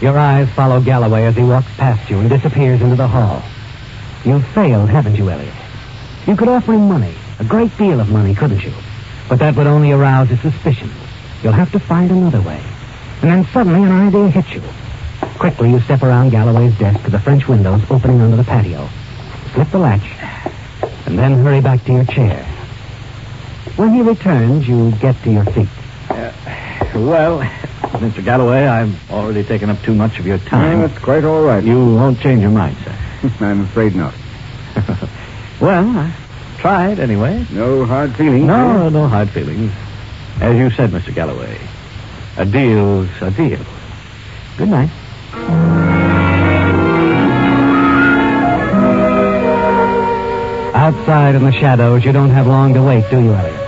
Your 0.00 0.18
eyes 0.18 0.48
follow 0.50 0.80
Galloway 0.80 1.24
as 1.24 1.36
he 1.36 1.42
walks 1.42 1.70
past 1.76 2.08
you 2.10 2.18
and 2.18 2.28
disappears 2.28 2.80
into 2.80 2.96
the 2.96 3.08
hall. 3.08 3.42
You've 4.24 4.46
failed, 4.48 4.88
haven't 4.88 5.16
you, 5.16 5.28
Elliot? 5.28 5.54
You 6.26 6.36
could 6.36 6.48
offer 6.48 6.72
him 6.72 6.88
money, 6.88 7.15
a 7.38 7.44
great 7.44 7.76
deal 7.76 8.00
of 8.00 8.08
money, 8.08 8.34
couldn't 8.34 8.62
you? 8.62 8.72
But 9.28 9.38
that 9.40 9.56
would 9.56 9.66
only 9.66 9.92
arouse 9.92 10.28
his 10.28 10.40
suspicions. 10.40 10.92
You'll 11.42 11.52
have 11.52 11.72
to 11.72 11.78
find 11.78 12.10
another 12.10 12.40
way. 12.40 12.62
And 13.22 13.30
then 13.30 13.46
suddenly 13.52 13.82
an 13.82 13.92
idea 13.92 14.28
hits 14.28 14.52
you. 14.52 14.62
Quickly, 15.38 15.70
you 15.70 15.80
step 15.80 16.02
around 16.02 16.30
Galloway's 16.30 16.78
desk 16.78 17.04
to 17.04 17.10
the 17.10 17.18
French 17.18 17.48
windows 17.48 17.82
opening 17.90 18.20
onto 18.20 18.36
the 18.36 18.44
patio. 18.44 18.88
Slip 19.52 19.70
the 19.70 19.78
latch, 19.78 20.06
and 21.06 21.18
then 21.18 21.42
hurry 21.44 21.60
back 21.60 21.84
to 21.84 21.92
your 21.92 22.04
chair. 22.04 22.44
When 23.76 23.92
he 23.92 24.02
returns, 24.02 24.66
you 24.66 24.92
get 24.92 25.22
to 25.24 25.30
your 25.30 25.44
feet. 25.44 25.68
Uh, 26.08 26.32
well, 26.94 27.40
Mr. 28.00 28.24
Galloway, 28.24 28.66
I've 28.66 29.10
already 29.10 29.44
taken 29.44 29.70
up 29.70 29.80
too 29.82 29.94
much 29.94 30.18
of 30.18 30.26
your 30.26 30.38
time. 30.38 30.80
that's 30.80 30.98
quite 30.98 31.24
all 31.24 31.42
right. 31.42 31.62
You 31.62 31.94
won't 31.94 32.20
change 32.20 32.40
your 32.40 32.50
mind, 32.50 32.76
sir. 32.84 32.94
I'm 33.40 33.62
afraid 33.62 33.94
not. 33.94 34.14
well, 35.60 35.88
I 35.98 36.10
tried 36.66 36.98
anyway. 36.98 37.46
No 37.52 37.84
hard 37.84 38.16
feelings. 38.16 38.44
No, 38.44 38.86
eh? 38.86 38.88
no 38.88 39.06
hard 39.06 39.30
feelings. 39.30 39.70
As 40.40 40.56
you 40.56 40.68
said, 40.70 40.90
Mr. 40.90 41.14
Galloway, 41.14 41.60
a 42.36 42.44
deal's 42.44 43.08
a 43.20 43.30
deal. 43.30 43.64
Good 44.58 44.70
night. 44.70 44.90
Outside 50.74 51.36
in 51.36 51.44
the 51.44 51.52
shadows, 51.52 52.04
you 52.04 52.10
don't 52.10 52.30
have 52.30 52.48
long 52.48 52.74
to 52.74 52.82
wait, 52.82 53.08
do 53.12 53.22
you, 53.22 53.32
Elliot? 53.32 53.60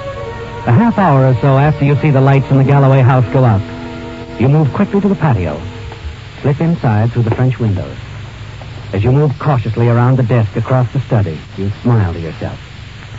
A 0.67 0.73
half 0.73 0.99
hour 0.99 1.29
or 1.29 1.35
so 1.41 1.57
after 1.57 1.85
you 1.85 1.95
see 1.99 2.11
the 2.11 2.21
lights 2.21 2.51
in 2.51 2.59
the 2.59 2.65
Galloway 2.65 3.03
house 3.03 3.33
go 3.33 3.45
out, 3.45 3.63
you 4.41 4.49
move 4.49 4.73
quickly 4.75 5.01
to 5.03 5.09
the 5.09 5.15
patio, 5.15 5.63
slip 6.43 6.61
inside 6.61 7.13
through 7.13 7.23
the 7.23 7.35
French 7.37 7.61
windows. 7.61 7.97
As 8.93 9.05
you 9.05 9.13
move 9.13 9.39
cautiously 9.39 9.87
around 9.87 10.17
the 10.17 10.25
desk 10.25 10.57
across 10.57 10.93
the 10.93 11.01
study, 11.03 11.39
you 11.57 11.71
smile 11.83 12.13
to 12.13 12.19
yourself. 12.19 12.59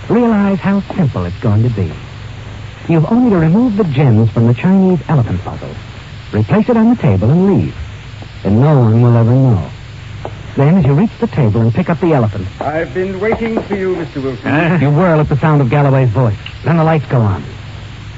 Realize 0.10 0.60
how 0.60 0.82
simple 0.96 1.26
it's 1.26 1.40
going 1.40 1.62
to 1.62 1.70
be. 1.70 1.92
You've 2.92 3.06
only 3.12 3.30
to 3.30 3.38
remove 3.38 3.78
the 3.78 3.84
gems 3.84 4.32
from 4.32 4.48
the 4.48 4.56
Chinese 4.56 5.00
elephant 5.08 5.40
puzzle, 5.42 5.70
replace 6.34 6.68
it 6.68 6.76
on 6.76 6.90
the 6.90 6.96
table, 6.96 7.30
and 7.30 7.46
leave. 7.46 7.76
And 8.44 8.60
no 8.60 8.80
one 8.80 9.04
will 9.04 9.16
ever 9.16 9.32
know. 9.32 9.70
Then, 10.56 10.78
as 10.78 10.86
you 10.86 10.94
reach 10.94 11.12
the 11.20 11.28
table 11.28 11.62
and 11.62 11.72
pick 11.72 11.90
up 11.92 12.00
the 12.00 12.14
elephant, 12.14 12.48
I've 12.60 12.92
been 12.94 13.20
waiting 13.20 13.62
for 13.62 13.76
you, 13.76 13.96
Mr. 13.96 14.24
Wilson. 14.24 14.82
you 14.82 14.90
whirl 14.90 15.20
at 15.20 15.30
the 15.30 15.38
sound 15.38 15.62
of 15.62 15.70
Galloway's 15.70 16.10
voice. 16.10 16.38
Then 16.66 16.78
the 16.78 16.84
lights 16.84 17.06
go 17.06 17.22
on. 17.22 17.44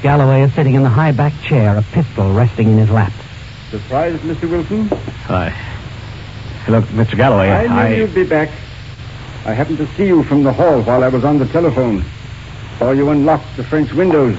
Galloway 0.01 0.43
is 0.43 0.53
sitting 0.53 0.75
in 0.75 0.83
the 0.83 0.89
high-backed 0.89 1.43
chair, 1.43 1.77
a 1.77 1.81
pistol 1.81 2.33
resting 2.33 2.69
in 2.69 2.77
his 2.77 2.89
lap. 2.89 3.11
Surprised, 3.69 4.21
Mr. 4.23 4.49
Wilson? 4.49 4.87
Hi. 5.25 5.53
Look, 6.69 6.85
Mr. 6.85 7.17
Galloway, 7.17 7.49
I 7.49 7.89
knew 7.89 7.97
you'd 7.97 8.15
be 8.15 8.23
back. 8.23 8.49
I 9.43 9.53
happened 9.53 9.79
to 9.79 9.87
see 9.95 10.05
you 10.05 10.23
from 10.23 10.43
the 10.43 10.53
hall 10.53 10.83
while 10.83 11.03
I 11.03 11.07
was 11.07 11.23
on 11.23 11.39
the 11.39 11.47
telephone. 11.47 12.05
Saw 12.77 12.91
you 12.91 13.09
unlock 13.09 13.41
the 13.57 13.63
French 13.63 13.91
windows. 13.91 14.37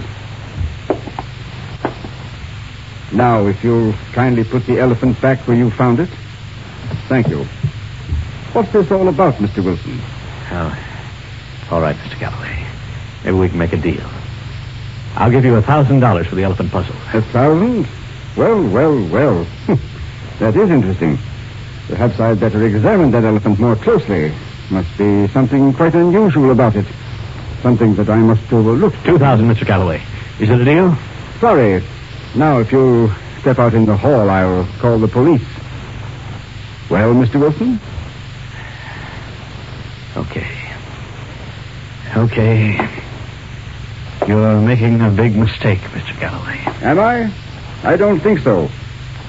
Now, 3.12 3.46
if 3.46 3.64
you'll 3.64 3.92
kindly 4.12 4.44
put 4.44 4.64
the 4.66 4.78
elephant 4.78 5.20
back 5.20 5.40
where 5.48 5.56
you 5.56 5.70
found 5.72 5.98
it. 5.98 6.08
Thank 7.08 7.28
you. 7.28 7.44
What's 8.52 8.72
this 8.72 8.90
all 8.92 9.08
about, 9.08 9.34
Mr. 9.34 9.64
Wilson? 9.64 10.00
Oh, 10.50 10.78
all 11.70 11.80
right, 11.80 11.96
Mr. 11.96 12.20
Galloway. 12.20 12.64
Maybe 13.24 13.36
we 13.36 13.48
can 13.48 13.58
make 13.58 13.72
a 13.72 13.78
deal. 13.78 14.08
I'll 15.16 15.30
give 15.30 15.44
you 15.44 15.56
a 15.56 15.62
thousand 15.62 16.00
dollars 16.00 16.28
for 16.28 16.36
the 16.36 16.44
elephant 16.44 16.70
puzzle. 16.70 16.94
A 17.12 17.22
thousand? 17.22 17.88
Well, 18.36 18.62
well, 18.68 19.04
well. 19.08 19.46
that 20.38 20.56
is 20.56 20.70
interesting. 20.70 21.18
Perhaps 21.88 22.20
I'd 22.20 22.40
better 22.40 22.64
examine 22.64 23.10
that 23.10 23.24
elephant 23.24 23.58
more 23.58 23.76
closely. 23.76 24.32
Must 24.70 24.98
be 24.98 25.28
something 25.28 25.72
quite 25.74 25.94
unusual 25.94 26.50
about 26.50 26.76
it. 26.76 26.86
Something 27.62 27.94
that 27.96 28.08
I 28.08 28.16
must 28.16 28.52
overlook. 28.52 28.94
Two 29.04 29.18
thousand, 29.18 29.48
Mr. 29.48 29.66
Galloway. 29.66 30.02
Is 30.40 30.50
it 30.50 30.60
a 30.60 30.64
deal? 30.64 30.96
Sorry. 31.40 31.82
Now, 32.34 32.60
if 32.60 32.72
you'll 32.72 33.10
step 33.40 33.58
out 33.58 33.74
in 33.74 33.84
the 33.84 33.96
hall, 33.96 34.30
I'll 34.30 34.66
call 34.80 34.98
the 34.98 35.08
police. 35.08 35.46
Well, 36.88 37.14
Mr. 37.14 37.38
Wilson? 37.40 37.78
Okay. 40.16 40.46
Okay. 42.16 42.88
You're 44.26 44.60
making 44.60 45.00
a 45.00 45.10
big 45.10 45.36
mistake, 45.36 45.80
Mr. 45.80 46.18
Galloway. 46.20 46.58
Am 46.82 46.98
I? 46.98 47.32
I 47.82 47.96
don't 47.96 48.20
think 48.20 48.40
so. 48.40 48.70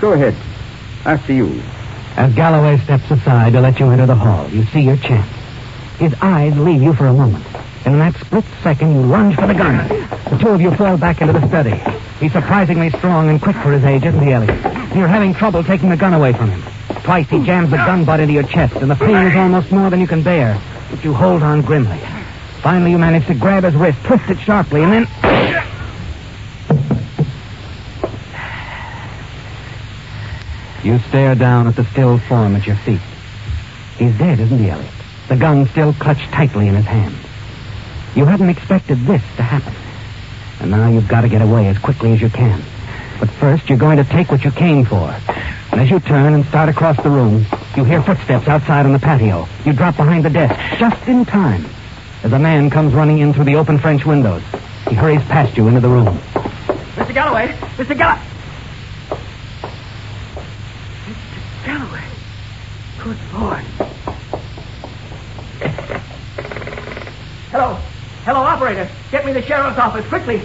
Go 0.01 0.13
ahead. 0.13 0.35
After 1.05 1.33
you. 1.33 1.61
As 2.15 2.33
Galloway 2.35 2.77
steps 2.77 3.09
aside 3.09 3.53
to 3.53 3.61
let 3.61 3.79
you 3.79 3.89
enter 3.89 4.05
the 4.05 4.15
hall, 4.15 4.47
you 4.49 4.63
see 4.65 4.81
your 4.81 4.97
chance. 4.97 5.27
His 5.97 6.13
eyes 6.21 6.55
leave 6.57 6.81
you 6.81 6.93
for 6.93 7.07
a 7.07 7.13
moment. 7.13 7.45
And 7.85 7.95
in 7.95 7.99
that 7.99 8.15
split 8.15 8.45
second, 8.61 8.93
you 8.93 9.01
lunge 9.01 9.35
for 9.35 9.47
the 9.47 9.53
gun. 9.53 9.87
The 10.29 10.37
two 10.39 10.49
of 10.49 10.61
you 10.61 10.71
fall 10.75 10.97
back 10.97 11.21
into 11.21 11.33
the 11.33 11.47
study. 11.47 11.81
He's 12.19 12.31
surprisingly 12.31 12.91
strong 12.91 13.29
and 13.29 13.41
quick 13.41 13.55
for 13.57 13.71
his 13.71 13.83
age, 13.83 14.05
isn't 14.05 14.21
he, 14.21 14.31
Elliot? 14.31 14.55
You're 14.95 15.07
having 15.07 15.33
trouble 15.33 15.63
taking 15.63 15.89
the 15.89 15.97
gun 15.97 16.13
away 16.13 16.33
from 16.33 16.51
him. 16.51 16.61
Twice 17.03 17.27
he 17.29 17.43
jams 17.43 17.71
the 17.71 17.77
gun 17.77 18.05
butt 18.05 18.19
into 18.19 18.33
your 18.33 18.43
chest, 18.43 18.75
and 18.75 18.89
the 18.89 18.95
pain 18.95 19.27
is 19.27 19.35
almost 19.35 19.71
more 19.71 19.89
than 19.89 19.99
you 19.99 20.07
can 20.07 20.21
bear. 20.23 20.61
But 20.91 21.03
you 21.03 21.13
hold 21.13 21.41
on 21.41 21.61
grimly. 21.63 21.99
Finally, 22.61 22.91
you 22.91 22.97
manage 22.97 23.25
to 23.27 23.33
grab 23.33 23.63
his 23.63 23.75
wrist, 23.75 23.97
twist 24.05 24.29
it 24.29 24.39
sharply, 24.39 24.83
and 24.83 24.93
then. 24.93 25.07
You 30.83 30.99
stare 31.07 31.33
down 31.35 31.67
at 31.67 31.75
the 31.75 31.85
still 31.85 32.17
form 32.19 32.55
at 32.55 32.67
your 32.67 32.75
feet. 32.75 32.99
He's 33.97 34.17
dead, 34.17 34.39
isn't 34.39 34.57
he, 34.57 34.69
Elliot? 34.69 34.91
The 35.29 35.37
gun 35.37 35.65
still 35.67 35.93
clutched 35.93 36.29
tightly 36.31 36.67
in 36.67 36.75
his 36.75 36.85
hand. 36.85 37.15
You 38.15 38.25
hadn't 38.25 38.49
expected 38.49 38.99
this 39.05 39.21
to 39.37 39.43
happen. 39.43 39.73
And 40.59 40.71
now 40.71 40.89
you've 40.89 41.07
got 41.07 41.21
to 41.21 41.29
get 41.29 41.41
away 41.41 41.67
as 41.67 41.77
quickly 41.77 42.11
as 42.11 42.21
you 42.21 42.29
can. 42.29 42.61
But 43.19 43.29
first, 43.29 43.69
you're 43.69 43.77
going 43.77 43.97
to 43.97 44.03
take 44.03 44.29
what 44.29 44.43
you 44.43 44.51
came 44.51 44.83
for. 44.85 45.15
And 45.71 45.81
as 45.81 45.89
you 45.89 45.99
turn 46.01 46.33
and 46.33 46.45
start 46.45 46.69
across 46.69 46.97
the 47.01 47.09
room, 47.09 47.45
you 47.75 47.83
hear 47.83 48.03
footsteps 48.03 48.47
outside 48.47 48.85
on 48.85 48.91
the 48.91 48.99
patio. 48.99 49.47
You 49.65 49.73
drop 49.73 49.95
behind 49.95 50.25
the 50.25 50.29
desk, 50.29 50.77
just 50.77 51.07
in 51.07 51.25
time, 51.25 51.65
as 52.23 52.33
a 52.33 52.39
man 52.39 52.69
comes 52.69 52.93
running 52.93 53.19
in 53.19 53.33
through 53.33 53.45
the 53.45 53.55
open 53.55 53.79
French 53.79 54.05
windows. 54.05 54.43
He 54.89 54.95
hurries 54.95 55.23
past 55.23 55.57
you 55.57 55.67
into 55.67 55.79
the 55.79 55.89
room. 55.89 56.17
Mr. 56.95 57.13
Galloway! 57.13 57.47
Mr. 57.77 57.97
Galloway! 57.97 58.21
Mr. 61.07 61.65
Galloway! 61.65 62.03
Good 63.03 63.17
Lord. 63.33 63.59
Hello. 67.51 67.77
Hello, 68.23 68.39
operator. 68.39 68.89
Get 69.11 69.25
me 69.25 69.33
the 69.33 69.41
sheriff's 69.41 69.77
office, 69.77 70.07
quickly. 70.07 70.35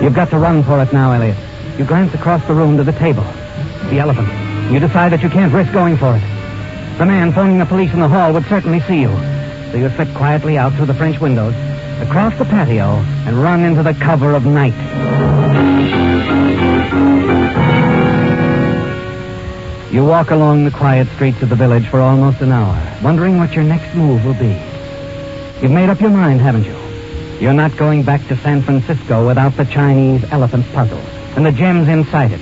You've 0.00 0.14
got 0.14 0.30
to 0.30 0.38
run 0.38 0.62
for 0.62 0.80
it 0.80 0.92
now, 0.92 1.10
Elliot. 1.10 1.36
You 1.76 1.84
glance 1.84 2.14
across 2.14 2.46
the 2.46 2.54
room 2.54 2.76
to 2.76 2.84
the 2.84 2.92
table. 2.92 3.24
The 3.90 3.98
elephant. 3.98 4.28
You 4.72 4.78
decide 4.78 5.10
that 5.10 5.22
you 5.22 5.30
can't 5.30 5.52
risk 5.52 5.72
going 5.72 5.96
for 5.96 6.14
it. 6.14 6.22
The 6.98 7.06
man 7.06 7.32
phoning 7.32 7.58
the 7.58 7.66
police 7.66 7.92
in 7.92 7.98
the 7.98 8.06
hall 8.06 8.32
would 8.34 8.44
certainly 8.44 8.78
see 8.82 9.00
you. 9.00 9.10
So 9.72 9.78
you 9.78 9.90
slip 9.96 10.14
quietly 10.14 10.56
out 10.56 10.74
through 10.74 10.86
the 10.86 10.94
French 10.94 11.18
windows, 11.18 11.54
across 12.00 12.36
the 12.38 12.44
patio, 12.44 13.02
and 13.26 13.42
run 13.42 13.64
into 13.64 13.82
the 13.82 13.94
cover 13.94 14.34
of 14.34 14.44
night. 14.44 14.74
You 19.92 20.04
walk 20.04 20.30
along 20.30 20.64
the 20.64 20.70
quiet 20.70 21.08
streets 21.14 21.40
of 21.42 21.48
the 21.48 21.56
village 21.56 21.88
for 21.88 22.00
almost 22.00 22.40
an 22.40 22.52
hour, 22.52 22.76
wondering 23.02 23.38
what 23.38 23.54
your 23.54 23.64
next 23.64 23.94
move 23.94 24.24
will 24.24 24.34
be. 24.34 24.60
You've 25.60 25.72
made 25.72 25.88
up 25.88 26.00
your 26.00 26.10
mind, 26.10 26.40
haven't 26.40 26.64
you? 26.64 26.76
You're 27.40 27.54
not 27.54 27.76
going 27.76 28.02
back 28.02 28.26
to 28.28 28.36
San 28.36 28.62
Francisco 28.62 29.26
without 29.26 29.56
the 29.56 29.64
Chinese 29.64 30.24
elephant 30.30 30.66
puzzle 30.72 30.98
and 31.36 31.46
the 31.46 31.52
gems 31.52 31.88
inside 31.88 32.32
it. 32.32 32.40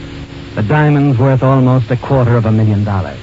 The 0.55 0.63
diamonds 0.63 1.19
worth 1.19 1.43
almost 1.43 1.91
a 1.91 1.97
quarter 1.97 2.37
of 2.37 2.47
a 2.47 2.53
million 2.53 2.83
dollars. 2.83 3.21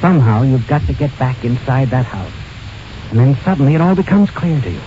Somehow 0.00 0.42
you've 0.42 0.66
got 0.66 0.84
to 0.86 0.92
get 0.92 1.16
back 1.18 1.44
inside 1.44 1.90
that 1.90 2.04
house. 2.04 2.32
And 3.10 3.18
then 3.18 3.36
suddenly 3.44 3.74
it 3.76 3.80
all 3.80 3.94
becomes 3.94 4.30
clear 4.30 4.60
to 4.60 4.70
you. 4.70 4.80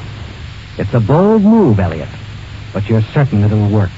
It's 0.80 0.94
a 0.94 1.00
bold 1.02 1.42
move, 1.42 1.78
Elliot, 1.78 2.08
but 2.72 2.88
you're 2.88 3.02
certain 3.02 3.44
it'll 3.44 3.68
work. 3.70 3.92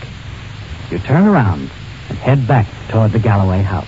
You 0.89 0.97
turn 0.97 1.27
around 1.27 1.69
and 2.09 2.17
head 2.17 2.47
back 2.47 2.65
toward 2.89 3.11
the 3.11 3.19
Galloway 3.19 3.61
house. 3.61 3.87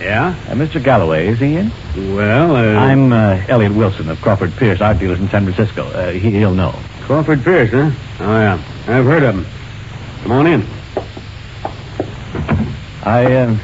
Yeah? 0.00 0.34
Uh, 0.48 0.54
Mr. 0.54 0.82
Galloway, 0.82 1.28
is 1.28 1.38
he 1.38 1.54
in? 1.54 1.70
Well, 2.16 2.56
uh, 2.56 2.60
I'm 2.60 3.12
uh, 3.12 3.40
Elliot 3.46 3.72
Wilson 3.72 4.10
of 4.10 4.20
Crawford 4.20 4.52
Pierce, 4.56 4.80
art 4.80 4.98
dealers 4.98 5.20
in 5.20 5.28
San 5.28 5.44
Francisco. 5.44 5.86
Uh, 5.86 6.10
he, 6.10 6.32
he'll 6.32 6.54
know. 6.54 6.74
Crawford 7.02 7.44
Pierce, 7.44 7.70
huh? 7.70 7.92
Oh, 8.18 8.38
yeah. 8.40 8.62
I've 8.88 9.04
heard 9.04 9.22
of 9.22 9.36
him. 9.36 9.46
Come 10.22 10.32
on 10.32 10.46
in. 10.48 10.66
I 13.04 13.32
uh, 13.32 13.56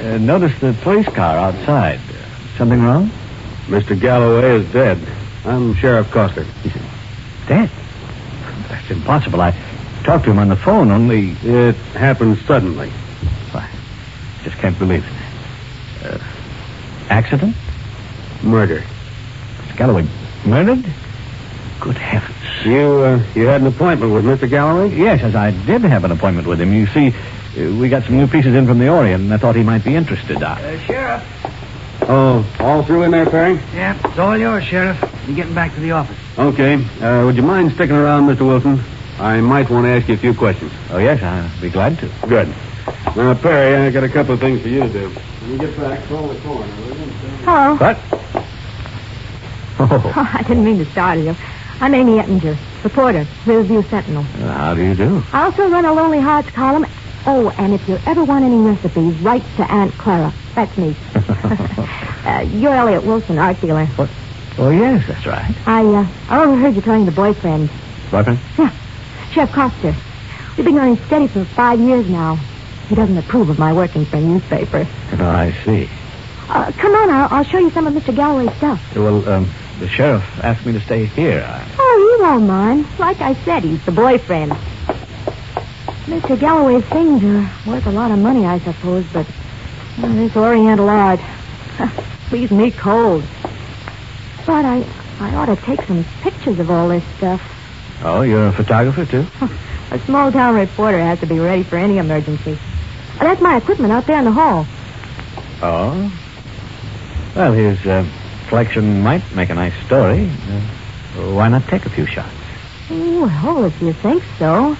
uh, 0.00 0.18
noticed 0.18 0.60
the 0.60 0.76
police 0.82 1.06
car 1.06 1.38
outside. 1.38 2.00
Something 2.56 2.82
wrong? 2.82 3.10
Mr. 3.70 3.98
Galloway 3.98 4.56
is 4.56 4.72
dead. 4.72 4.98
I'm 5.44 5.74
Sheriff 5.74 6.10
Coster. 6.10 6.44
Dead? 7.46 7.70
That's 8.68 8.90
impossible. 8.90 9.40
I 9.40 9.52
talked 10.02 10.24
to 10.24 10.32
him 10.32 10.40
on 10.40 10.48
the 10.48 10.56
phone, 10.56 10.90
only... 10.90 11.36
It 11.44 11.76
happened 11.94 12.38
suddenly. 12.48 12.90
I 13.54 13.70
just 14.42 14.56
can't 14.56 14.76
believe 14.76 15.04
it. 15.06 16.04
Uh, 16.04 16.18
accident? 17.10 17.54
Murder. 18.42 18.82
Mr. 19.58 19.76
Galloway 19.76 20.08
murdered? 20.44 20.84
Good 21.78 21.96
heavens. 21.96 22.66
You, 22.66 23.02
uh, 23.02 23.22
you 23.36 23.46
had 23.46 23.60
an 23.60 23.68
appointment 23.68 24.12
with 24.12 24.24
Mr. 24.24 24.50
Galloway? 24.50 24.96
Yes, 24.96 25.22
as 25.22 25.36
I 25.36 25.52
did 25.52 25.82
have 25.82 26.02
an 26.02 26.10
appointment 26.10 26.48
with 26.48 26.60
him. 26.60 26.72
You 26.72 26.88
see, 26.88 27.10
uh, 27.10 27.72
we 27.78 27.88
got 27.88 28.02
some 28.02 28.16
new 28.16 28.26
pieces 28.26 28.52
in 28.52 28.66
from 28.66 28.80
the 28.80 28.88
Orient, 28.88 29.22
and 29.22 29.32
I 29.32 29.36
thought 29.36 29.54
he 29.54 29.62
might 29.62 29.84
be 29.84 29.94
interested. 29.94 30.42
I... 30.42 30.74
Uh, 30.74 30.78
Sheriff. 30.80 31.39
Oh, 32.02 32.44
all 32.58 32.82
through 32.82 33.02
in 33.04 33.10
there, 33.12 33.26
Perry? 33.26 33.54
Yeah, 33.74 33.98
it's 34.04 34.18
all 34.18 34.36
yours, 34.36 34.64
Sheriff. 34.64 34.98
You're 35.26 35.36
getting 35.36 35.54
back 35.54 35.74
to 35.74 35.80
the 35.80 35.92
office. 35.92 36.16
Okay. 36.38 36.74
Uh, 37.00 37.24
would 37.26 37.36
you 37.36 37.42
mind 37.42 37.72
sticking 37.72 37.94
around, 37.96 38.26
Mr. 38.26 38.40
Wilson? 38.46 38.80
I 39.18 39.40
might 39.40 39.68
want 39.70 39.84
to 39.84 39.90
ask 39.90 40.08
you 40.08 40.14
a 40.14 40.18
few 40.18 40.34
questions. 40.34 40.72
Oh, 40.90 40.98
yes, 40.98 41.22
I'll 41.22 41.60
be 41.60 41.70
glad 41.70 41.98
to. 41.98 42.10
Good. 42.26 42.48
Now, 43.16 43.34
Perry, 43.34 43.86
I 43.86 43.90
got 43.90 44.02
a 44.02 44.08
couple 44.08 44.34
of 44.34 44.40
things 44.40 44.62
for 44.62 44.68
you 44.68 44.80
to 44.80 44.88
do. 44.92 45.08
When 45.10 45.50
you 45.52 45.58
get 45.58 45.76
back, 45.78 46.02
call 46.08 46.26
the 46.28 46.40
coroner, 46.40 46.66
will 46.80 46.96
you? 46.96 47.04
Hello. 47.44 47.74
What? 47.76 47.98
Oh, 49.78 50.12
Oh, 50.16 50.30
I 50.34 50.42
didn't 50.42 50.64
mean 50.64 50.78
to 50.78 50.84
startle 50.86 51.24
you. 51.24 51.36
I'm 51.80 51.94
Amy 51.94 52.18
Ettinger, 52.18 52.56
reporter, 52.84 53.26
Riverview 53.46 53.82
Sentinel. 53.88 54.22
how 54.22 54.74
do 54.74 54.82
you 54.84 54.94
do? 54.94 55.22
I 55.32 55.44
also 55.44 55.68
run 55.70 55.84
a 55.84 55.92
Lonely 55.92 56.20
Hearts 56.20 56.50
column. 56.50 56.86
Oh, 57.26 57.50
and 57.58 57.72
if 57.74 57.86
you 57.88 57.98
ever 58.06 58.24
want 58.24 58.44
any 58.44 58.56
recipes, 58.56 59.18
write 59.20 59.42
to 59.56 59.62
Aunt 59.70 59.92
Clara. 59.94 60.32
That's 60.54 60.76
me. 60.76 60.96
uh, 61.14 62.46
you're 62.52 62.74
Elliot 62.74 63.04
Wilson, 63.04 63.38
art 63.38 63.60
dealer. 63.60 63.86
What? 63.86 64.10
Oh, 64.58 64.70
yes, 64.70 65.06
that's 65.06 65.26
right. 65.26 65.54
I, 65.66 65.84
uh, 65.84 66.06
I 66.28 66.44
overheard 66.44 66.74
you 66.74 66.82
telling 66.82 67.06
the 67.06 67.12
boyfriend. 67.12 67.70
Boyfriend? 68.10 68.38
Yeah, 68.58 68.74
Chef 69.30 69.52
Coster. 69.52 69.94
We've 70.56 70.64
been 70.64 70.74
going 70.74 70.96
steady 71.06 71.28
for 71.28 71.44
five 71.44 71.80
years 71.80 72.08
now. 72.08 72.36
He 72.88 72.94
doesn't 72.94 73.16
approve 73.16 73.48
of 73.48 73.58
my 73.58 73.72
working 73.72 74.04
for 74.04 74.16
a 74.16 74.20
newspaper. 74.20 74.86
Oh, 75.12 75.24
I 75.24 75.52
see. 75.64 75.88
Uh, 76.48 76.72
come 76.72 76.92
on, 76.92 77.10
I'll, 77.10 77.28
I'll 77.30 77.44
show 77.44 77.58
you 77.58 77.70
some 77.70 77.86
of 77.86 77.94
Mr. 77.94 78.14
Galloway's 78.14 78.54
stuff. 78.56 78.96
Well, 78.96 79.26
um, 79.28 79.48
the 79.78 79.88
sheriff 79.88 80.24
asked 80.42 80.66
me 80.66 80.72
to 80.72 80.80
stay 80.80 81.06
here. 81.06 81.40
I... 81.46 81.66
Oh, 81.78 82.16
he 82.18 82.22
won't 82.22 82.44
mind. 82.44 82.86
Like 82.98 83.20
I 83.20 83.34
said, 83.44 83.62
he's 83.62 83.82
the 83.86 83.92
boyfriend. 83.92 84.52
Mr. 86.10 86.38
Galloway's 86.38 86.84
things 86.86 87.22
are 87.22 87.50
worth 87.70 87.86
a 87.86 87.92
lot 87.92 88.10
of 88.10 88.18
money, 88.18 88.44
I 88.44 88.58
suppose, 88.58 89.06
but 89.12 89.26
this 90.02 90.36
Oriental 90.36 90.88
art 90.88 91.20
leaves 92.30 92.50
me 92.50 92.70
cold. 92.70 93.24
But 94.46 94.64
I, 94.64 94.84
I 95.20 95.34
ought 95.34 95.46
to 95.46 95.56
take 95.56 95.82
some 95.82 96.04
pictures 96.22 96.58
of 96.58 96.70
all 96.70 96.88
this 96.88 97.04
stuff. 97.16 97.42
Oh, 98.02 98.22
you're 98.22 98.48
a 98.48 98.52
photographer, 98.52 99.04
too? 99.04 99.26
A 99.92 99.98
small 100.00 100.30
town 100.30 100.54
reporter 100.54 101.00
has 101.00 101.18
to 101.18 101.26
be 101.26 101.40
ready 101.40 101.64
for 101.64 101.76
any 101.76 101.98
emergency. 101.98 102.56
That's 103.18 103.40
my 103.40 103.56
equipment 103.56 103.92
out 103.92 104.06
there 104.06 104.18
in 104.18 104.24
the 104.24 104.30
hall. 104.30 104.64
Oh? 105.60 106.12
Well, 107.34 107.52
his 107.52 107.84
uh, 107.84 108.06
collection 108.48 109.02
might 109.02 109.22
make 109.34 109.50
a 109.50 109.54
nice 109.54 109.74
story. 109.86 110.30
Uh, 110.30 111.32
why 111.34 111.48
not 111.48 111.66
take 111.66 111.86
a 111.86 111.90
few 111.90 112.06
shots? 112.06 112.32
Well, 112.88 113.64
if 113.64 113.82
you 113.82 113.92
think 113.92 114.22
so. 114.38 114.76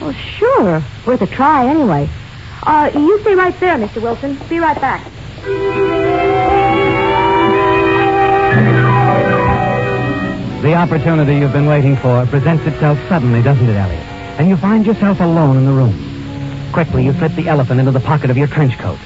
Well, 0.00 0.12
sure. 0.12 0.82
Worth 1.06 1.22
a 1.22 1.26
try 1.28 1.68
anyway. 1.68 2.08
Uh, 2.66 2.90
you 2.94 3.20
stay 3.20 3.34
right 3.34 3.58
there, 3.60 3.76
Mr. 3.76 4.00
Wilson. 4.00 4.38
Be 4.48 4.58
right 4.58 4.80
back. 4.80 5.10
The 10.62 10.72
opportunity 10.72 11.34
you've 11.36 11.52
been 11.52 11.66
waiting 11.66 11.94
for 11.96 12.24
presents 12.26 12.64
itself 12.66 12.98
suddenly, 13.06 13.42
doesn't 13.42 13.68
it, 13.68 13.76
Elliot? 13.76 14.00
And 14.38 14.48
you 14.48 14.56
find 14.56 14.86
yourself 14.86 15.20
alone 15.20 15.58
in 15.58 15.66
the 15.66 15.72
room. 15.72 16.72
Quickly, 16.72 17.04
you 17.04 17.12
slip 17.18 17.32
the 17.34 17.48
elephant 17.48 17.80
into 17.80 17.92
the 17.92 18.00
pocket 18.00 18.30
of 18.30 18.38
your 18.38 18.46
trench 18.46 18.78
coat. 18.78 18.98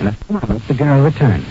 In 0.00 0.06
a 0.06 0.12
few 0.12 0.40
moments, 0.40 0.66
the 0.66 0.72
girl 0.72 1.02
returns. 1.02 1.46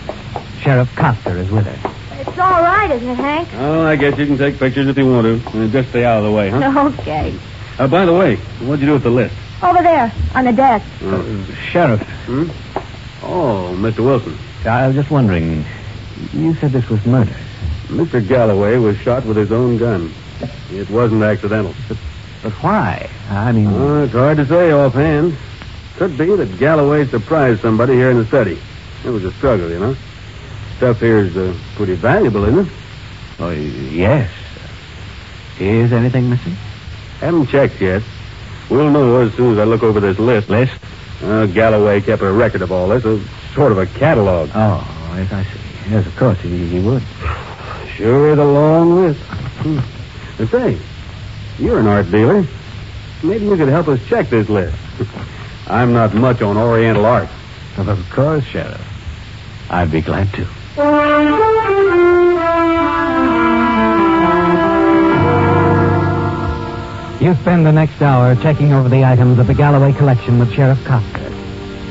Sheriff 0.58 0.92
Coster 0.96 1.38
is 1.38 1.48
with 1.48 1.64
her. 1.64 1.90
It's 2.18 2.36
all 2.38 2.60
right, 2.62 2.90
isn't 2.90 3.08
it, 3.08 3.14
Hank? 3.14 3.48
Oh, 3.54 3.82
I 3.86 3.94
guess 3.94 4.18
you 4.18 4.26
can 4.26 4.36
take 4.36 4.58
pictures 4.58 4.88
if 4.88 4.98
you 4.98 5.06
want 5.08 5.44
to. 5.44 5.48
Uh, 5.60 5.68
just 5.68 5.90
stay 5.90 6.04
out 6.04 6.18
of 6.18 6.24
the 6.24 6.32
way, 6.32 6.50
huh? 6.50 6.92
Okay. 6.98 7.38
Uh, 7.78 7.86
by 7.86 8.04
the 8.04 8.12
way, 8.12 8.34
what'd 8.66 8.80
you 8.80 8.86
do 8.86 8.92
with 8.94 9.04
the 9.04 9.10
list? 9.10 9.34
Over 9.64 9.82
there, 9.82 10.12
on 10.34 10.44
the 10.44 10.52
desk. 10.52 10.84
Uh, 11.02 11.44
sheriff, 11.70 12.02
Hmm? 12.26 12.50
Oh, 13.22 13.74
Mr. 13.78 14.04
Wilson. 14.04 14.36
I 14.66 14.86
was 14.86 14.94
just 14.96 15.10
wondering. 15.10 15.64
You 16.34 16.54
said 16.56 16.72
this 16.72 16.88
was 16.90 17.04
murder. 17.06 17.34
Mr. 17.86 18.26
Galloway 18.26 18.76
was 18.76 18.96
shot 18.98 19.24
with 19.24 19.36
his 19.38 19.50
own 19.52 19.78
gun. 19.78 20.12
It 20.70 20.88
wasn't 20.90 21.22
accidental. 21.22 21.74
But 22.42 22.52
why? 22.62 23.08
I 23.30 23.52
mean, 23.52 23.68
Oh, 23.68 24.04
it's 24.04 24.12
hard 24.12 24.36
to 24.36 24.46
say 24.46 24.70
offhand. 24.72 25.36
Could 25.96 26.18
be 26.18 26.26
that 26.36 26.58
Galloway 26.58 27.06
surprised 27.06 27.62
somebody 27.62 27.94
here 27.94 28.10
in 28.10 28.18
the 28.18 28.26
study. 28.26 28.58
It 29.04 29.10
was 29.10 29.24
a 29.24 29.32
struggle, 29.32 29.70
you 29.70 29.78
know. 29.78 29.96
Stuff 30.76 31.00
here's 31.00 31.34
uh, 31.36 31.56
pretty 31.76 31.94
valuable, 31.94 32.44
isn't 32.44 32.66
it? 32.66 32.72
oh, 33.38 33.50
yes. 33.50 34.30
Is 35.58 35.92
anything 35.92 36.28
missing? 36.28 36.54
Haven't 37.20 37.46
checked 37.46 37.80
yet. 37.80 38.02
We'll 38.70 38.90
know 38.90 39.20
as 39.20 39.32
soon 39.34 39.52
as 39.52 39.58
I 39.58 39.64
look 39.64 39.82
over 39.82 40.00
this 40.00 40.18
list. 40.18 40.48
List? 40.48 40.72
Uh, 41.22 41.46
Galloway 41.46 42.00
kept 42.00 42.22
a 42.22 42.32
record 42.32 42.62
of 42.62 42.72
all 42.72 42.88
this, 42.88 43.04
a 43.04 43.22
sort 43.54 43.72
of 43.72 43.78
a 43.78 43.86
catalog. 43.86 44.50
Oh, 44.54 45.14
yes, 45.16 45.32
I 45.32 45.44
see. 45.44 45.90
Yes, 45.90 46.06
of 46.06 46.16
course, 46.16 46.40
he, 46.40 46.66
he 46.66 46.80
would. 46.80 47.02
Sure 47.96 48.32
is 48.32 48.38
a 48.38 48.44
long 48.44 49.04
list. 49.06 49.20
Hmm. 49.20 49.78
And 50.38 50.48
say, 50.50 50.78
you're 51.58 51.78
an 51.78 51.86
art 51.86 52.10
dealer. 52.10 52.46
Maybe 53.22 53.44
you 53.46 53.56
could 53.56 53.68
help 53.68 53.88
us 53.88 54.00
check 54.06 54.28
this 54.28 54.48
list. 54.48 54.76
I'm 55.66 55.92
not 55.92 56.14
much 56.14 56.42
on 56.42 56.56
Oriental 56.56 57.06
art. 57.06 57.28
Of 57.76 58.10
course, 58.10 58.44
Sheriff. 58.44 58.80
I'd 59.70 59.90
be 59.90 60.00
glad 60.00 60.32
to. 60.34 60.46
You 67.24 67.34
spend 67.36 67.64
the 67.64 67.72
next 67.72 68.02
hour 68.02 68.36
checking 68.36 68.74
over 68.74 68.90
the 68.90 69.02
items 69.02 69.38
of 69.38 69.46
the 69.46 69.54
Galloway 69.54 69.94
collection 69.94 70.38
with 70.38 70.52
Sheriff 70.52 70.84
Coster. 70.84 71.32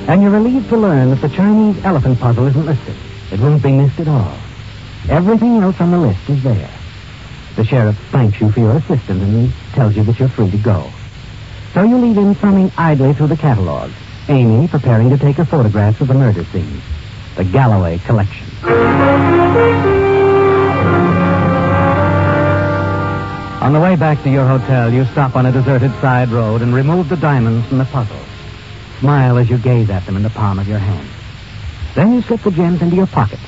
And 0.07 0.21
you're 0.21 0.29
relieved 0.29 0.69
to 0.69 0.77
learn 0.77 1.09
that 1.09 1.21
the 1.21 1.29
Chinese 1.29 1.83
elephant 1.83 2.19
puzzle 2.19 2.45
isn't 2.45 2.63
listed. 2.67 2.95
It 3.31 3.39
won't 3.39 3.63
be 3.63 3.71
missed 3.71 3.99
at 3.99 4.07
all. 4.07 4.37
Everything 5.09 5.57
else 5.57 5.81
on 5.81 5.89
the 5.89 5.97
list 5.97 6.29
is 6.29 6.43
there. 6.43 6.69
The 7.55 7.65
sheriff 7.65 7.97
thanks 8.11 8.39
you 8.39 8.51
for 8.51 8.59
your 8.59 8.77
assistance 8.77 9.23
and 9.23 9.51
tells 9.73 9.95
you 9.95 10.03
that 10.03 10.19
you're 10.19 10.29
free 10.29 10.51
to 10.51 10.57
go. 10.57 10.87
So 11.73 11.81
you 11.81 11.97
leave 11.97 12.15
him 12.15 12.35
thumbing 12.35 12.71
idly 12.77 13.15
through 13.15 13.29
the 13.29 13.35
catalog, 13.35 13.89
Amy 14.29 14.67
preparing 14.67 15.09
to 15.09 15.17
take 15.17 15.37
her 15.37 15.45
photographs 15.45 15.99
of 15.99 16.09
the 16.09 16.13
murder 16.13 16.43
scene. 16.43 16.79
The 17.37 17.45
Galloway 17.45 17.97
Collection. 18.05 18.45
On 23.63 23.71
the 23.71 23.79
way 23.79 23.95
back 23.95 24.21
to 24.23 24.29
your 24.29 24.45
hotel, 24.45 24.91
you 24.91 25.05
stop 25.05 25.37
on 25.37 25.45
a 25.45 25.51
deserted 25.53 25.91
side 26.01 26.27
road 26.27 26.61
and 26.61 26.75
remove 26.75 27.07
the 27.07 27.15
diamonds 27.15 27.65
from 27.65 27.77
the 27.77 27.85
puzzle. 27.85 28.19
Smile 28.99 29.37
as 29.37 29.49
you 29.49 29.57
gaze 29.57 29.89
at 29.89 30.05
them 30.05 30.17
in 30.17 30.23
the 30.23 30.29
palm 30.29 30.59
of 30.59 30.67
your 30.67 30.79
hand. 30.79 31.07
Then 31.95 32.13
you 32.13 32.21
slip 32.23 32.41
the 32.41 32.51
gems 32.51 32.81
into 32.81 32.97
your 32.97 33.07
pocket, 33.07 33.39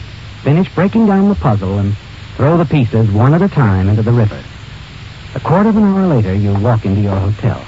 finish 0.41 0.73
breaking 0.73 1.07
down 1.07 1.27
the 1.27 1.35
puzzle, 1.35 1.79
and 1.79 1.97
throw 2.37 2.55
the 2.55 2.63
pieces 2.63 3.11
one 3.11 3.33
at 3.33 3.41
a 3.41 3.49
time 3.49 3.89
into 3.89 4.03
the 4.03 4.13
river. 4.13 4.41
A 5.35 5.39
quarter 5.41 5.67
of 5.67 5.75
an 5.75 5.83
hour 5.83 6.07
later, 6.07 6.33
you 6.33 6.53
walk 6.61 6.85
into 6.85 7.01
your 7.01 7.17
hotel. 7.17 7.59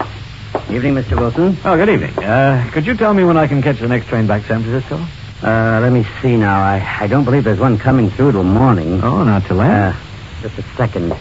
Evening, 0.71 0.93
Mr. 0.95 1.19
Wilson. 1.19 1.57
Oh, 1.65 1.75
good 1.75 1.89
evening. 1.89 2.17
Uh, 2.17 2.69
could 2.71 2.87
you 2.87 2.95
tell 2.95 3.13
me 3.13 3.25
when 3.25 3.35
I 3.35 3.47
can 3.47 3.61
catch 3.61 3.79
the 3.79 3.89
next 3.89 4.07
train 4.07 4.25
back 4.25 4.43
to 4.43 4.47
San 4.47 4.63
Francisco? 4.63 5.05
Uh, 5.45 5.81
let 5.81 5.91
me 5.91 6.07
see 6.21 6.37
now. 6.37 6.61
I, 6.61 6.81
I 7.01 7.07
don't 7.07 7.25
believe 7.25 7.43
there's 7.43 7.59
one 7.59 7.77
coming 7.77 8.09
through 8.09 8.31
till 8.31 8.45
morning. 8.45 9.03
Oh, 9.03 9.25
not 9.25 9.45
till 9.47 9.57
then. 9.57 9.69
Uh, 9.69 9.99
just 10.41 10.57
a 10.57 10.63
second. 10.77 11.13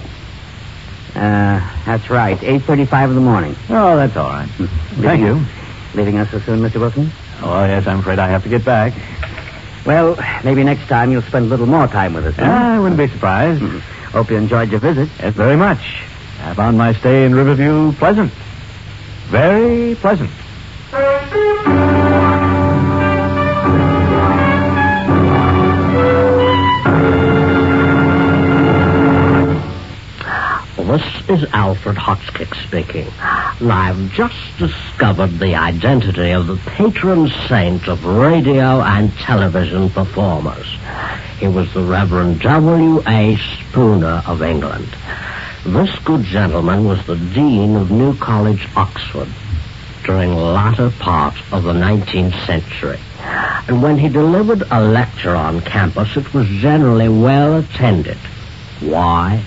Uh, 1.16 1.60
that's 1.86 2.10
right. 2.10 2.36
8.35 2.38 3.08
in 3.08 3.14
the 3.14 3.20
morning. 3.22 3.56
oh, 3.70 3.96
that's 3.96 4.16
all 4.16 4.28
right. 4.28 4.48
Thank 5.00 5.22
you. 5.22 5.44
Leaving 5.94 6.18
us 6.18 6.30
so 6.30 6.38
soon, 6.40 6.60
Mr. 6.60 6.78
Wilson? 6.78 7.10
Oh, 7.42 7.64
yes, 7.64 7.86
I'm 7.86 8.00
afraid 8.00 8.18
I 8.18 8.28
have 8.28 8.42
to 8.42 8.48
get 8.50 8.64
back. 8.64 8.92
Well, 9.86 10.16
maybe 10.44 10.62
next 10.64 10.88
time 10.88 11.10
you'll 11.12 11.22
spend 11.22 11.46
a 11.46 11.48
little 11.48 11.66
more 11.66 11.86
time 11.86 12.12
with 12.12 12.26
us. 12.26 12.34
huh? 12.36 12.42
I 12.44 12.78
wouldn't 12.78 12.98
be 12.98 13.08
surprised. 13.08 13.62
Hope 14.12 14.30
you 14.30 14.36
enjoyed 14.36 14.70
your 14.70 14.80
visit. 14.80 15.08
Yes, 15.20 15.32
very 15.34 15.56
much. 15.56 15.78
I 16.42 16.52
found 16.54 16.76
my 16.76 16.92
stay 16.92 17.24
in 17.24 17.34
Riverview 17.34 17.92
pleasant. 17.92 18.32
Very 19.28 19.94
pleasant. 19.94 20.30
This 30.96 31.42
is 31.42 31.44
Alfred 31.52 31.98
Hotchkiss 31.98 32.48
speaking. 32.66 33.06
I've 33.20 34.10
just 34.12 34.56
discovered 34.56 35.38
the 35.38 35.54
identity 35.54 36.30
of 36.30 36.46
the 36.46 36.56
patron 36.56 37.28
saint 37.48 37.86
of 37.86 38.02
radio 38.06 38.80
and 38.80 39.12
television 39.18 39.90
performers. 39.90 40.66
He 41.38 41.48
was 41.48 41.70
the 41.74 41.82
Reverend 41.82 42.40
W.A. 42.40 43.36
Spooner 43.36 44.22
of 44.26 44.40
England. 44.40 44.88
This 45.66 45.94
good 45.98 46.22
gentleman 46.22 46.86
was 46.86 47.04
the 47.04 47.16
Dean 47.16 47.76
of 47.76 47.90
New 47.90 48.16
College, 48.16 48.66
Oxford, 48.74 49.28
during 50.02 50.30
the 50.30 50.36
latter 50.36 50.90
part 50.98 51.34
of 51.52 51.64
the 51.64 51.74
19th 51.74 52.46
century. 52.46 53.00
And 53.68 53.82
when 53.82 53.98
he 53.98 54.08
delivered 54.08 54.62
a 54.70 54.80
lecture 54.80 55.36
on 55.36 55.60
campus, 55.60 56.16
it 56.16 56.32
was 56.32 56.48
generally 56.48 57.10
well 57.10 57.58
attended. 57.58 58.16
Why? 58.80 59.44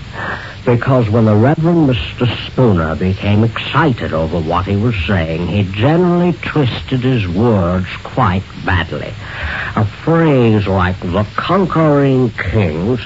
Because 0.70 1.10
when 1.10 1.26
the 1.26 1.36
Reverend 1.36 1.90
Mr. 1.90 2.28
Spooner 2.46 2.96
became 2.96 3.44
excited 3.44 4.14
over 4.14 4.40
what 4.40 4.68
he 4.68 4.76
was 4.76 4.94
saying, 5.08 5.48
he 5.48 5.64
generally 5.64 6.34
twisted 6.44 7.00
his 7.00 7.28
words 7.28 7.88
quite 8.04 8.44
badly. 8.64 9.12
A 9.76 9.84
phrase 10.04 10.68
like 10.68 11.00
the 11.00 11.26
conquering 11.36 12.30
kings 12.30 13.00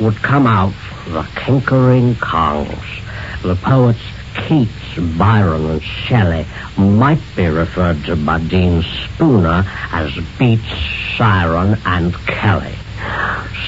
would 0.00 0.16
come 0.22 0.46
out 0.46 0.72
the 1.08 1.22
kinkering 1.34 2.14
kongs. 2.14 3.02
The 3.42 3.56
poets 3.56 4.00
Keats, 4.48 5.18
Byron, 5.18 5.66
and 5.66 5.82
Shelley 5.82 6.46
might 6.78 7.20
be 7.36 7.46
referred 7.46 8.02
to 8.06 8.16
by 8.16 8.40
Dean 8.40 8.82
Spooner 8.82 9.66
as 9.92 10.16
Beats, 10.38 10.64
Siren, 11.18 11.78
and 11.84 12.14
Kelly. 12.26 12.74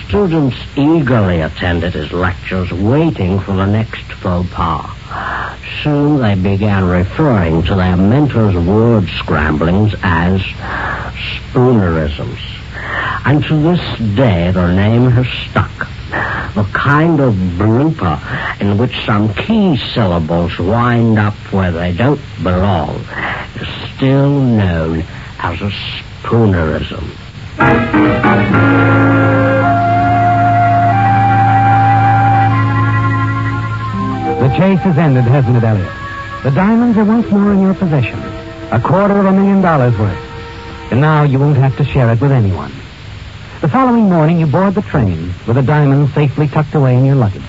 Students 0.06 0.56
eagerly 0.76 1.40
attended 1.40 1.94
his 1.94 2.12
lectures, 2.12 2.72
waiting 2.72 3.40
for 3.40 3.52
the 3.52 3.66
next 3.66 4.04
faux 4.12 4.48
pas. 4.50 4.90
Soon 5.82 6.20
they 6.20 6.34
began 6.34 6.84
referring 6.84 7.62
to 7.64 7.74
their 7.74 7.96
mentor's 7.96 8.54
word 8.54 9.08
scramblings 9.18 9.94
as 10.02 10.40
Spoonerisms. 11.50 12.38
And 13.24 13.42
to 13.44 13.56
this 13.56 13.98
day, 14.14 14.50
the 14.50 14.72
name 14.72 15.10
has 15.10 15.26
stuck. 15.50 15.88
The 16.54 16.64
kind 16.72 17.18
of 17.20 17.34
blooper 17.34 18.20
in 18.60 18.78
which 18.78 19.04
some 19.04 19.34
key 19.34 19.76
syllables 19.76 20.58
wind 20.58 21.18
up 21.18 21.34
where 21.52 21.72
they 21.72 21.92
don't 21.92 22.20
belong 22.42 23.04
is 23.56 23.68
still 23.96 24.40
known 24.40 25.04
as 25.40 25.60
a 25.60 25.70
Spoonerism. 25.70 27.23
The 34.38 34.50
chase 34.56 34.80
has 34.80 34.98
ended, 34.98 35.24
hasn't 35.24 35.56
it, 35.56 35.64
Elliot? 35.64 35.90
The 36.42 36.50
diamonds 36.50 36.98
are 36.98 37.04
once 37.04 37.30
more 37.30 37.52
in 37.52 37.62
your 37.62 37.74
possession. 37.74 38.18
A 38.70 38.80
quarter 38.80 39.18
of 39.18 39.26
a 39.26 39.32
million 39.32 39.62
dollars 39.62 39.96
worth. 39.98 40.18
And 40.90 41.00
now 41.00 41.22
you 41.22 41.38
won't 41.38 41.56
have 41.56 41.76
to 41.78 41.84
share 41.84 42.10
it 42.12 42.20
with 42.20 42.32
anyone. 42.32 42.72
The 43.60 43.68
following 43.68 44.08
morning, 44.10 44.40
you 44.40 44.46
board 44.46 44.74
the 44.74 44.82
train 44.82 45.32
with 45.46 45.56
the 45.56 45.62
diamonds 45.62 46.12
safely 46.12 46.48
tucked 46.48 46.74
away 46.74 46.96
in 46.96 47.04
your 47.04 47.14
luggage. 47.14 47.42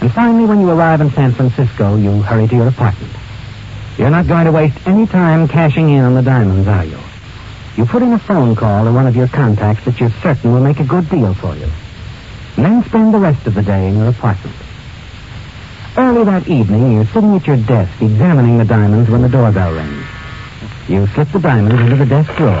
And 0.00 0.12
finally, 0.12 0.44
when 0.46 0.60
you 0.60 0.70
arrive 0.70 1.00
in 1.00 1.10
San 1.12 1.32
Francisco, 1.32 1.96
you 1.96 2.22
hurry 2.22 2.48
to 2.48 2.56
your 2.56 2.68
apartment. 2.68 3.12
You're 3.96 4.10
not 4.10 4.26
going 4.26 4.46
to 4.46 4.52
waste 4.52 4.78
any 4.86 5.06
time 5.06 5.48
cashing 5.48 5.90
in 5.90 6.04
on 6.04 6.14
the 6.14 6.22
diamonds, 6.22 6.66
are 6.68 6.84
you? 6.84 6.98
You 7.80 7.86
put 7.86 8.02
in 8.02 8.12
a 8.12 8.18
phone 8.18 8.54
call 8.54 8.84
to 8.84 8.92
one 8.92 9.06
of 9.06 9.16
your 9.16 9.26
contacts 9.28 9.86
that 9.86 9.98
you're 9.98 10.12
certain 10.22 10.52
will 10.52 10.60
make 10.60 10.80
a 10.80 10.84
good 10.84 11.08
deal 11.08 11.32
for 11.32 11.56
you. 11.56 11.66
And 12.56 12.66
then 12.66 12.84
spend 12.84 13.14
the 13.14 13.18
rest 13.18 13.46
of 13.46 13.54
the 13.54 13.62
day 13.62 13.88
in 13.88 13.96
your 13.96 14.08
apartment. 14.08 14.54
Early 15.96 16.22
that 16.24 16.46
evening, 16.46 16.92
you're 16.92 17.06
sitting 17.06 17.34
at 17.34 17.46
your 17.46 17.56
desk 17.56 17.90
examining 18.02 18.58
the 18.58 18.66
diamonds 18.66 19.08
when 19.08 19.22
the 19.22 19.30
doorbell 19.30 19.72
rings. 19.72 20.04
You 20.88 21.06
slip 21.14 21.32
the 21.32 21.38
diamonds 21.38 21.80
into 21.80 21.96
the 21.96 22.04
desk 22.04 22.30
drawer 22.36 22.52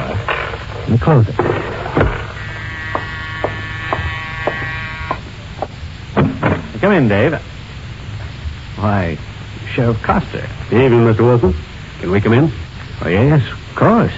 and 0.88 0.98
close 0.98 1.28
it. 1.28 1.36
Come 6.80 6.92
in, 6.92 7.08
Dave. 7.08 7.34
Why, 8.76 9.18
Sheriff 9.74 10.00
Coster. 10.00 10.48
Good 10.70 10.82
evening, 10.82 11.00
Mr. 11.00 11.20
Wilson. 11.20 11.54
Can 11.98 12.10
we 12.10 12.22
come 12.22 12.32
in? 12.32 12.50
Oh, 13.02 13.08
yes, 13.08 13.46
of 13.52 13.76
course. 13.76 14.14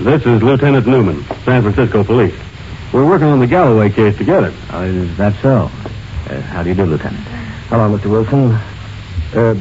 This 0.00 0.24
is 0.24 0.42
Lieutenant 0.42 0.86
Newman, 0.86 1.22
San 1.44 1.60
Francisco 1.60 2.02
Police. 2.02 2.34
We're 2.90 3.04
working 3.04 3.26
on 3.26 3.38
the 3.38 3.46
Galloway 3.46 3.90
case 3.90 4.16
together. 4.16 4.50
Oh, 4.70 4.82
is 4.82 5.14
that 5.18 5.34
so? 5.42 5.70
Uh, 6.26 6.40
how 6.40 6.62
do 6.62 6.70
you 6.70 6.74
do, 6.74 6.86
Lieutenant? 6.86 7.22
Hello, 7.68 7.94
Mr. 7.94 8.10
Wilson. 8.10 8.52
Uh, 9.34 9.60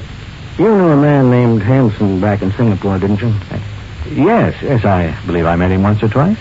you 0.57 0.63
knew 0.63 0.91
a 0.91 0.95
man 0.95 1.29
named 1.29 1.61
Hanson 1.61 2.21
back 2.21 2.41
in 2.41 2.53
Singapore, 2.53 2.97
didn't 2.99 3.19
you? 3.19 3.33
Yes, 4.11 4.55
yes, 4.63 4.85
I 4.85 5.13
believe 5.25 5.45
I 5.45 5.57
met 5.57 5.71
him 5.71 5.83
once 5.83 6.01
or 6.01 6.07
twice. 6.07 6.37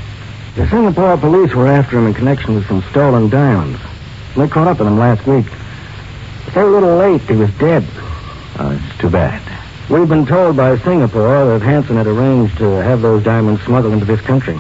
The 0.55 0.69
Singapore 0.69 1.17
police 1.17 1.53
were 1.53 1.67
after 1.67 1.99
him 1.99 2.07
in 2.07 2.15
connection 2.15 2.55
with 2.55 2.69
some 2.69 2.83
stolen 2.91 3.29
diamonds. 3.29 3.81
They 4.37 4.47
caught 4.47 4.69
up 4.69 4.79
with 4.79 4.87
him 4.87 4.99
last 4.99 5.27
week. 5.27 5.47
They're 6.55 6.69
a 6.69 6.71
little 6.71 6.97
late. 6.99 7.23
He 7.23 7.35
was 7.35 7.51
dead. 7.59 7.85
Oh, 8.61 8.81
it's 8.81 8.99
too 9.01 9.11
bad. 9.11 9.58
We've 9.88 10.09
been 10.09 10.27
told 10.27 10.55
by 10.55 10.77
Singapore 10.79 11.46
that 11.46 11.62
Hanson 11.62 11.96
had 11.96 12.07
arranged 12.07 12.59
to 12.59 12.64
have 12.64 13.01
those 13.01 13.24
diamonds 13.24 13.62
smuggled 13.62 13.94
into 13.94 14.05
this 14.05 14.20
country. 14.20 14.57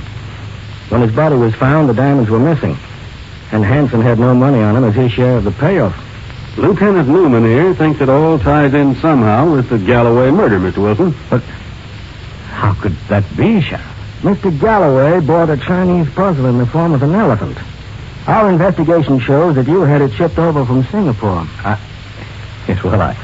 When 0.88 1.02
his 1.02 1.14
body 1.14 1.36
was 1.36 1.54
found, 1.54 1.86
the 1.86 1.92
diamonds 1.92 2.30
were 2.30 2.38
missing. 2.38 2.78
And 3.52 3.62
Hanson 3.62 4.00
had 4.00 4.18
no 4.18 4.34
money 4.34 4.60
on 4.60 4.74
him 4.74 4.84
as 4.84 4.94
his 4.94 5.12
share 5.12 5.36
of 5.36 5.44
the 5.44 5.50
payoff. 5.50 5.94
Lieutenant 6.56 7.10
Newman 7.10 7.44
here 7.44 7.74
thinks 7.74 8.00
it 8.00 8.08
all 8.08 8.38
ties 8.38 8.72
in 8.72 8.96
somehow 8.96 9.52
with 9.52 9.68
the 9.68 9.78
Galloway 9.78 10.30
murder, 10.30 10.58
Mr. 10.58 10.78
Wilson. 10.78 11.14
But 11.28 11.42
how 12.48 12.72
could 12.72 12.96
that 13.08 13.24
be, 13.36 13.60
Sheriff? 13.60 13.84
Mr. 14.22 14.58
Galloway 14.58 15.20
bought 15.20 15.50
a 15.50 15.58
Chinese 15.58 16.08
puzzle 16.14 16.46
in 16.46 16.56
the 16.56 16.66
form 16.66 16.94
of 16.94 17.02
an 17.02 17.14
elephant. 17.14 17.58
Our 18.26 18.50
investigation 18.50 19.20
shows 19.20 19.56
that 19.56 19.68
you 19.68 19.82
had 19.82 20.00
it 20.00 20.12
shipped 20.14 20.38
over 20.38 20.64
from 20.64 20.84
Singapore. 20.84 21.46
Yes, 22.66 22.82
well, 22.82 23.00
I, 23.00 23.14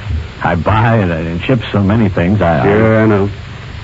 I 0.44 0.54
buy 0.57 0.96
and, 0.96 1.11
and 1.11 1.40
ship 1.42 1.61
so 1.72 1.83
many 1.83 2.09
things. 2.09 2.40
I, 2.42 2.62
Sure, 2.64 3.02
I 3.02 3.07
know. 3.07 3.30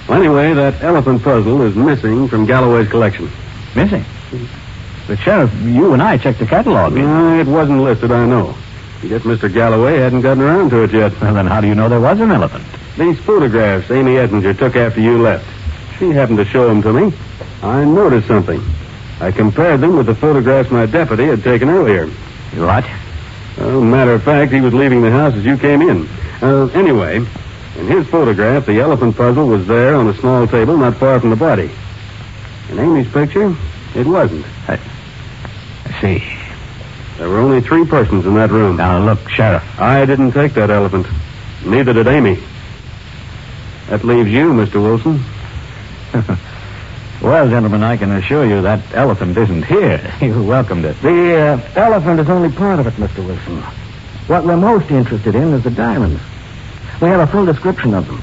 Well, 0.09 0.19
anyway, 0.21 0.53
that 0.55 0.83
elephant 0.83 1.23
puzzle 1.23 1.63
is 1.63 1.75
missing 1.75 2.29
from 2.29 2.45
Galloway's 2.47 2.89
collection. 2.89 3.31
missing. 3.75 4.05
But 5.07 5.19
Sheriff, 5.21 5.53
you 5.63 5.93
and 5.93 6.03
I 6.03 6.19
checked 6.19 6.39
the 6.39 6.47
catalog. 6.47 6.93
Uh, 6.93 7.41
it 7.41 7.47
wasn't 7.47 7.81
listed, 7.81 8.13
I 8.13 8.27
know. 8.27 8.55
I 9.03 9.07
guess 9.07 9.23
Mr. 9.23 9.53
Galloway 9.53 9.97
hadn't 9.97 10.21
gotten 10.21 10.43
around 10.43 10.71
to 10.71 10.83
it 10.83 10.93
yet. 10.93 11.19
Well, 11.21 11.35
then 11.35 11.47
how 11.47 11.61
do 11.61 11.67
you 11.67 11.75
know 11.75 11.89
there 11.89 12.01
was 12.01 12.21
an 12.21 12.31
elephant? 12.31 12.65
These 12.99 13.19
photographs 13.21 13.91
Amy 13.91 14.19
Ettinger 14.19 14.53
took 14.53 14.77
after 14.77 15.01
you 15.01 15.23
left. 15.23 15.47
She 15.99 16.11
happened 16.11 16.39
to 16.39 16.45
show 16.45 16.67
them 16.69 16.83
to 16.83 16.93
me. 16.93 17.17
I 17.63 17.85
noticed 17.85 18.29
something. 18.29 18.61
I 19.21 19.33
compared 19.33 19.81
them 19.81 19.97
with 19.97 20.07
the 20.07 20.15
photographs 20.15 20.71
my 20.71 20.87
deputy 20.87 21.25
had 21.27 21.43
taken 21.43 21.69
earlier. 21.71 22.07
What? 22.57 22.85
Well, 23.57 23.81
matter 23.81 24.13
of 24.15 24.23
fact, 24.23 24.53
he 24.53 24.61
was 24.61 24.75
leaving 24.75 25.03
the 25.03 25.11
house 25.11 25.35
as 25.35 25.45
you 25.45 25.57
came 25.57 25.83
in. 25.83 26.09
Uh, 26.43 26.67
anyway, 26.69 27.17
in 27.17 27.87
his 27.87 28.07
photograph, 28.07 28.67
the 28.67 28.81
elephant 28.81 29.17
puzzle 29.17 29.47
was 29.47 29.67
there 29.67 29.95
on 29.95 30.09
a 30.09 30.15
small 30.19 30.47
table 30.47 30.77
not 30.77 30.97
far 30.97 31.21
from 31.21 31.31
the 31.31 31.37
body. 31.37 31.71
In 32.71 32.79
Amy's 32.79 33.11
picture, 33.13 33.55
it 33.95 34.07
wasn't. 34.07 34.47
I 34.69 34.79
see. 36.01 36.23
There 37.19 37.29
were 37.29 37.39
only 37.39 37.61
three 37.61 37.85
persons 37.85 38.25
in 38.25 38.35
that 38.35 38.51
room. 38.51 38.77
Now, 38.77 39.05
look, 39.05 39.29
Sheriff. 39.29 39.63
I 39.79 40.07
didn't 40.07 40.33
take 40.33 40.55
that 40.55 40.71
elephant. 40.71 41.07
Neither 41.65 41.93
did 41.93 42.07
Amy. 42.07 42.39
That 43.89 44.05
leaves 44.05 44.31
you, 44.31 44.53
Mr. 44.53 44.83
Wilson. 44.83 45.23
Well, 47.21 47.51
gentlemen, 47.51 47.83
I 47.83 47.99
can 47.99 48.11
assure 48.13 48.47
you 48.47 48.63
that 48.63 48.81
elephant 48.95 49.37
isn't 49.37 49.65
here. 49.65 50.01
You 50.23 50.43
welcomed 50.43 50.87
it. 50.87 50.99
The 51.03 51.37
uh, 51.37 51.71
elephant 51.77 52.19
is 52.19 52.31
only 52.31 52.51
part 52.51 52.81
of 52.81 52.87
it, 52.87 52.95
Mr. 52.95 53.27
Wilson. 53.27 53.59
What 54.27 54.45
we're 54.45 54.57
most 54.57 54.91
interested 54.91 55.35
in 55.35 55.53
is 55.53 55.63
the 55.63 55.71
diamonds. 55.71 56.23
We 57.01 57.09
have 57.09 57.21
a 57.21 57.27
full 57.33 57.47
description 57.47 57.95
of 57.95 58.07
them. 58.07 58.23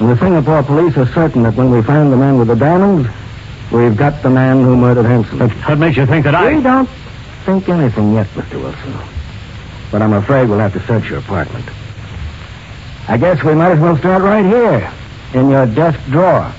And 0.00 0.10
the 0.10 0.16
Singapore 0.18 0.62
police 0.62 0.96
are 0.96 1.06
certain 1.12 1.42
that 1.44 1.54
when 1.54 1.70
we 1.70 1.82
find 1.82 2.12
the 2.12 2.16
man 2.16 2.38
with 2.38 2.48
the 2.48 2.56
diamonds, 2.56 3.08
we've 3.72 3.96
got 3.96 4.22
the 4.22 4.30
man 4.30 4.62
who 4.62 4.76
murdered 4.76 5.06
Hanson. 5.06 5.38
What 5.38 5.78
makes 5.78 5.96
you 5.96 6.06
think 6.06 6.24
that 6.24 6.34
I... 6.34 6.54
We 6.56 6.62
don't 6.62 6.88
think 7.44 7.68
anything 7.68 8.14
yet, 8.14 8.26
Mr. 8.28 8.62
Wilson. 8.62 8.94
But 9.90 10.02
I'm 10.02 10.12
afraid 10.12 10.48
we'll 10.48 10.58
have 10.58 10.72
to 10.74 10.86
search 10.86 11.08
your 11.08 11.20
apartment. 11.20 11.64
I 13.08 13.16
guess 13.16 13.42
we 13.42 13.54
might 13.54 13.72
as 13.72 13.80
well 13.80 13.96
start 13.96 14.22
right 14.22 14.44
here, 14.44 14.92
in 15.34 15.48
your 15.48 15.66
desk 15.66 15.98
drawer. 16.10 16.52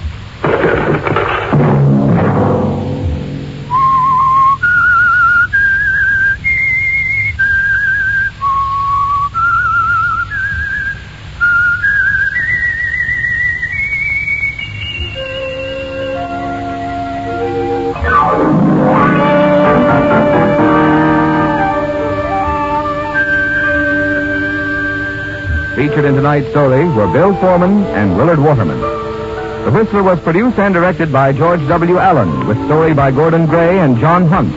Tonight's 26.30 26.52
story 26.52 26.88
were 26.90 27.12
Bill 27.12 27.34
Forman 27.42 27.86
and 27.98 28.16
Willard 28.16 28.38
Waterman. 28.38 28.80
The 28.80 29.72
Whistler 29.72 30.04
was 30.04 30.20
produced 30.20 30.60
and 30.60 30.76
directed 30.76 31.12
by 31.12 31.34
George 31.34 31.68
W. 31.68 31.98
Allen, 31.98 32.46
with 32.46 32.64
story 32.66 32.94
by 32.94 33.10
Gordon 33.10 33.48
Gray 33.48 33.80
and 33.80 33.98
John 33.98 34.28
Hunt, 34.28 34.54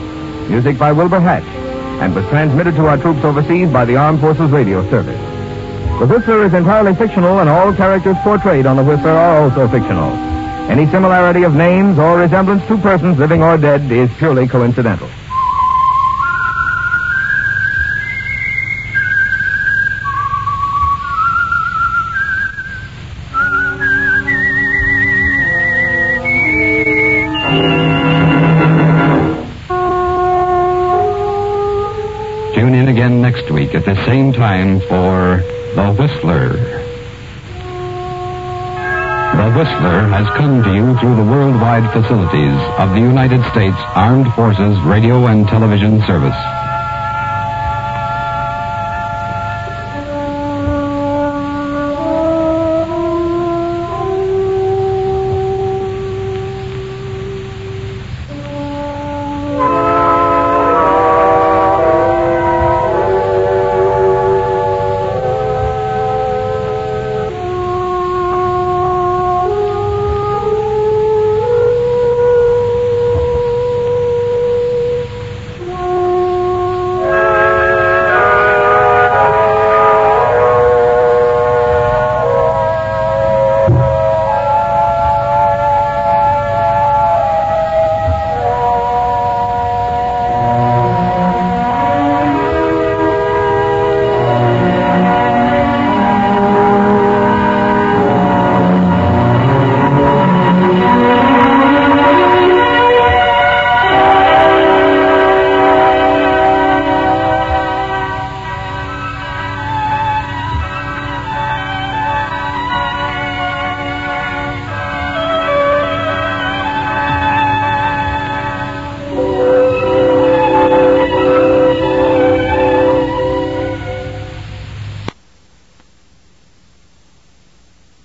music 0.51 0.77
by 0.77 0.91
Wilbur 0.91 1.19
Hatch, 1.19 1.43
and 1.99 2.13
was 2.13 2.27
transmitted 2.27 2.75
to 2.75 2.85
our 2.85 2.97
troops 2.97 3.23
overseas 3.23 3.71
by 3.71 3.85
the 3.85 3.95
Armed 3.95 4.21
Forces 4.21 4.51
Radio 4.51 4.87
Service. 4.91 5.19
The 5.97 6.05
Whistler 6.05 6.45
is 6.45 6.53
entirely 6.53 6.93
fictional, 6.93 7.39
and 7.39 7.49
all 7.49 7.73
characters 7.73 8.17
portrayed 8.21 8.67
on 8.67 8.75
the 8.75 8.83
Whistler 8.83 9.09
are 9.09 9.41
also 9.41 9.67
fictional. 9.67 10.11
Any 10.69 10.85
similarity 10.91 11.41
of 11.41 11.55
names 11.55 11.97
or 11.97 12.19
resemblance 12.19 12.63
to 12.67 12.77
persons 12.77 13.17
living 13.17 13.41
or 13.41 13.57
dead 13.57 13.91
is 13.91 14.11
purely 14.19 14.47
coincidental. 14.47 15.09
At 33.75 33.85
the 33.85 33.95
same 34.05 34.31
time 34.31 34.79
for 34.81 35.43
The 35.75 35.93
Whistler. 35.97 36.49
The 39.33 39.51
Whistler 39.57 40.07
has 40.09 40.27
come 40.37 40.63
to 40.63 40.73
you 40.73 40.97
through 40.99 41.15
the 41.15 41.23
worldwide 41.23 41.91
facilities 41.91 42.59
of 42.77 42.91
the 42.91 43.01
United 43.01 43.41
States 43.51 43.77
Armed 43.95 44.31
Forces 44.35 44.79
Radio 44.81 45.25
and 45.25 45.47
Television 45.47 46.01
Service. 46.05 46.62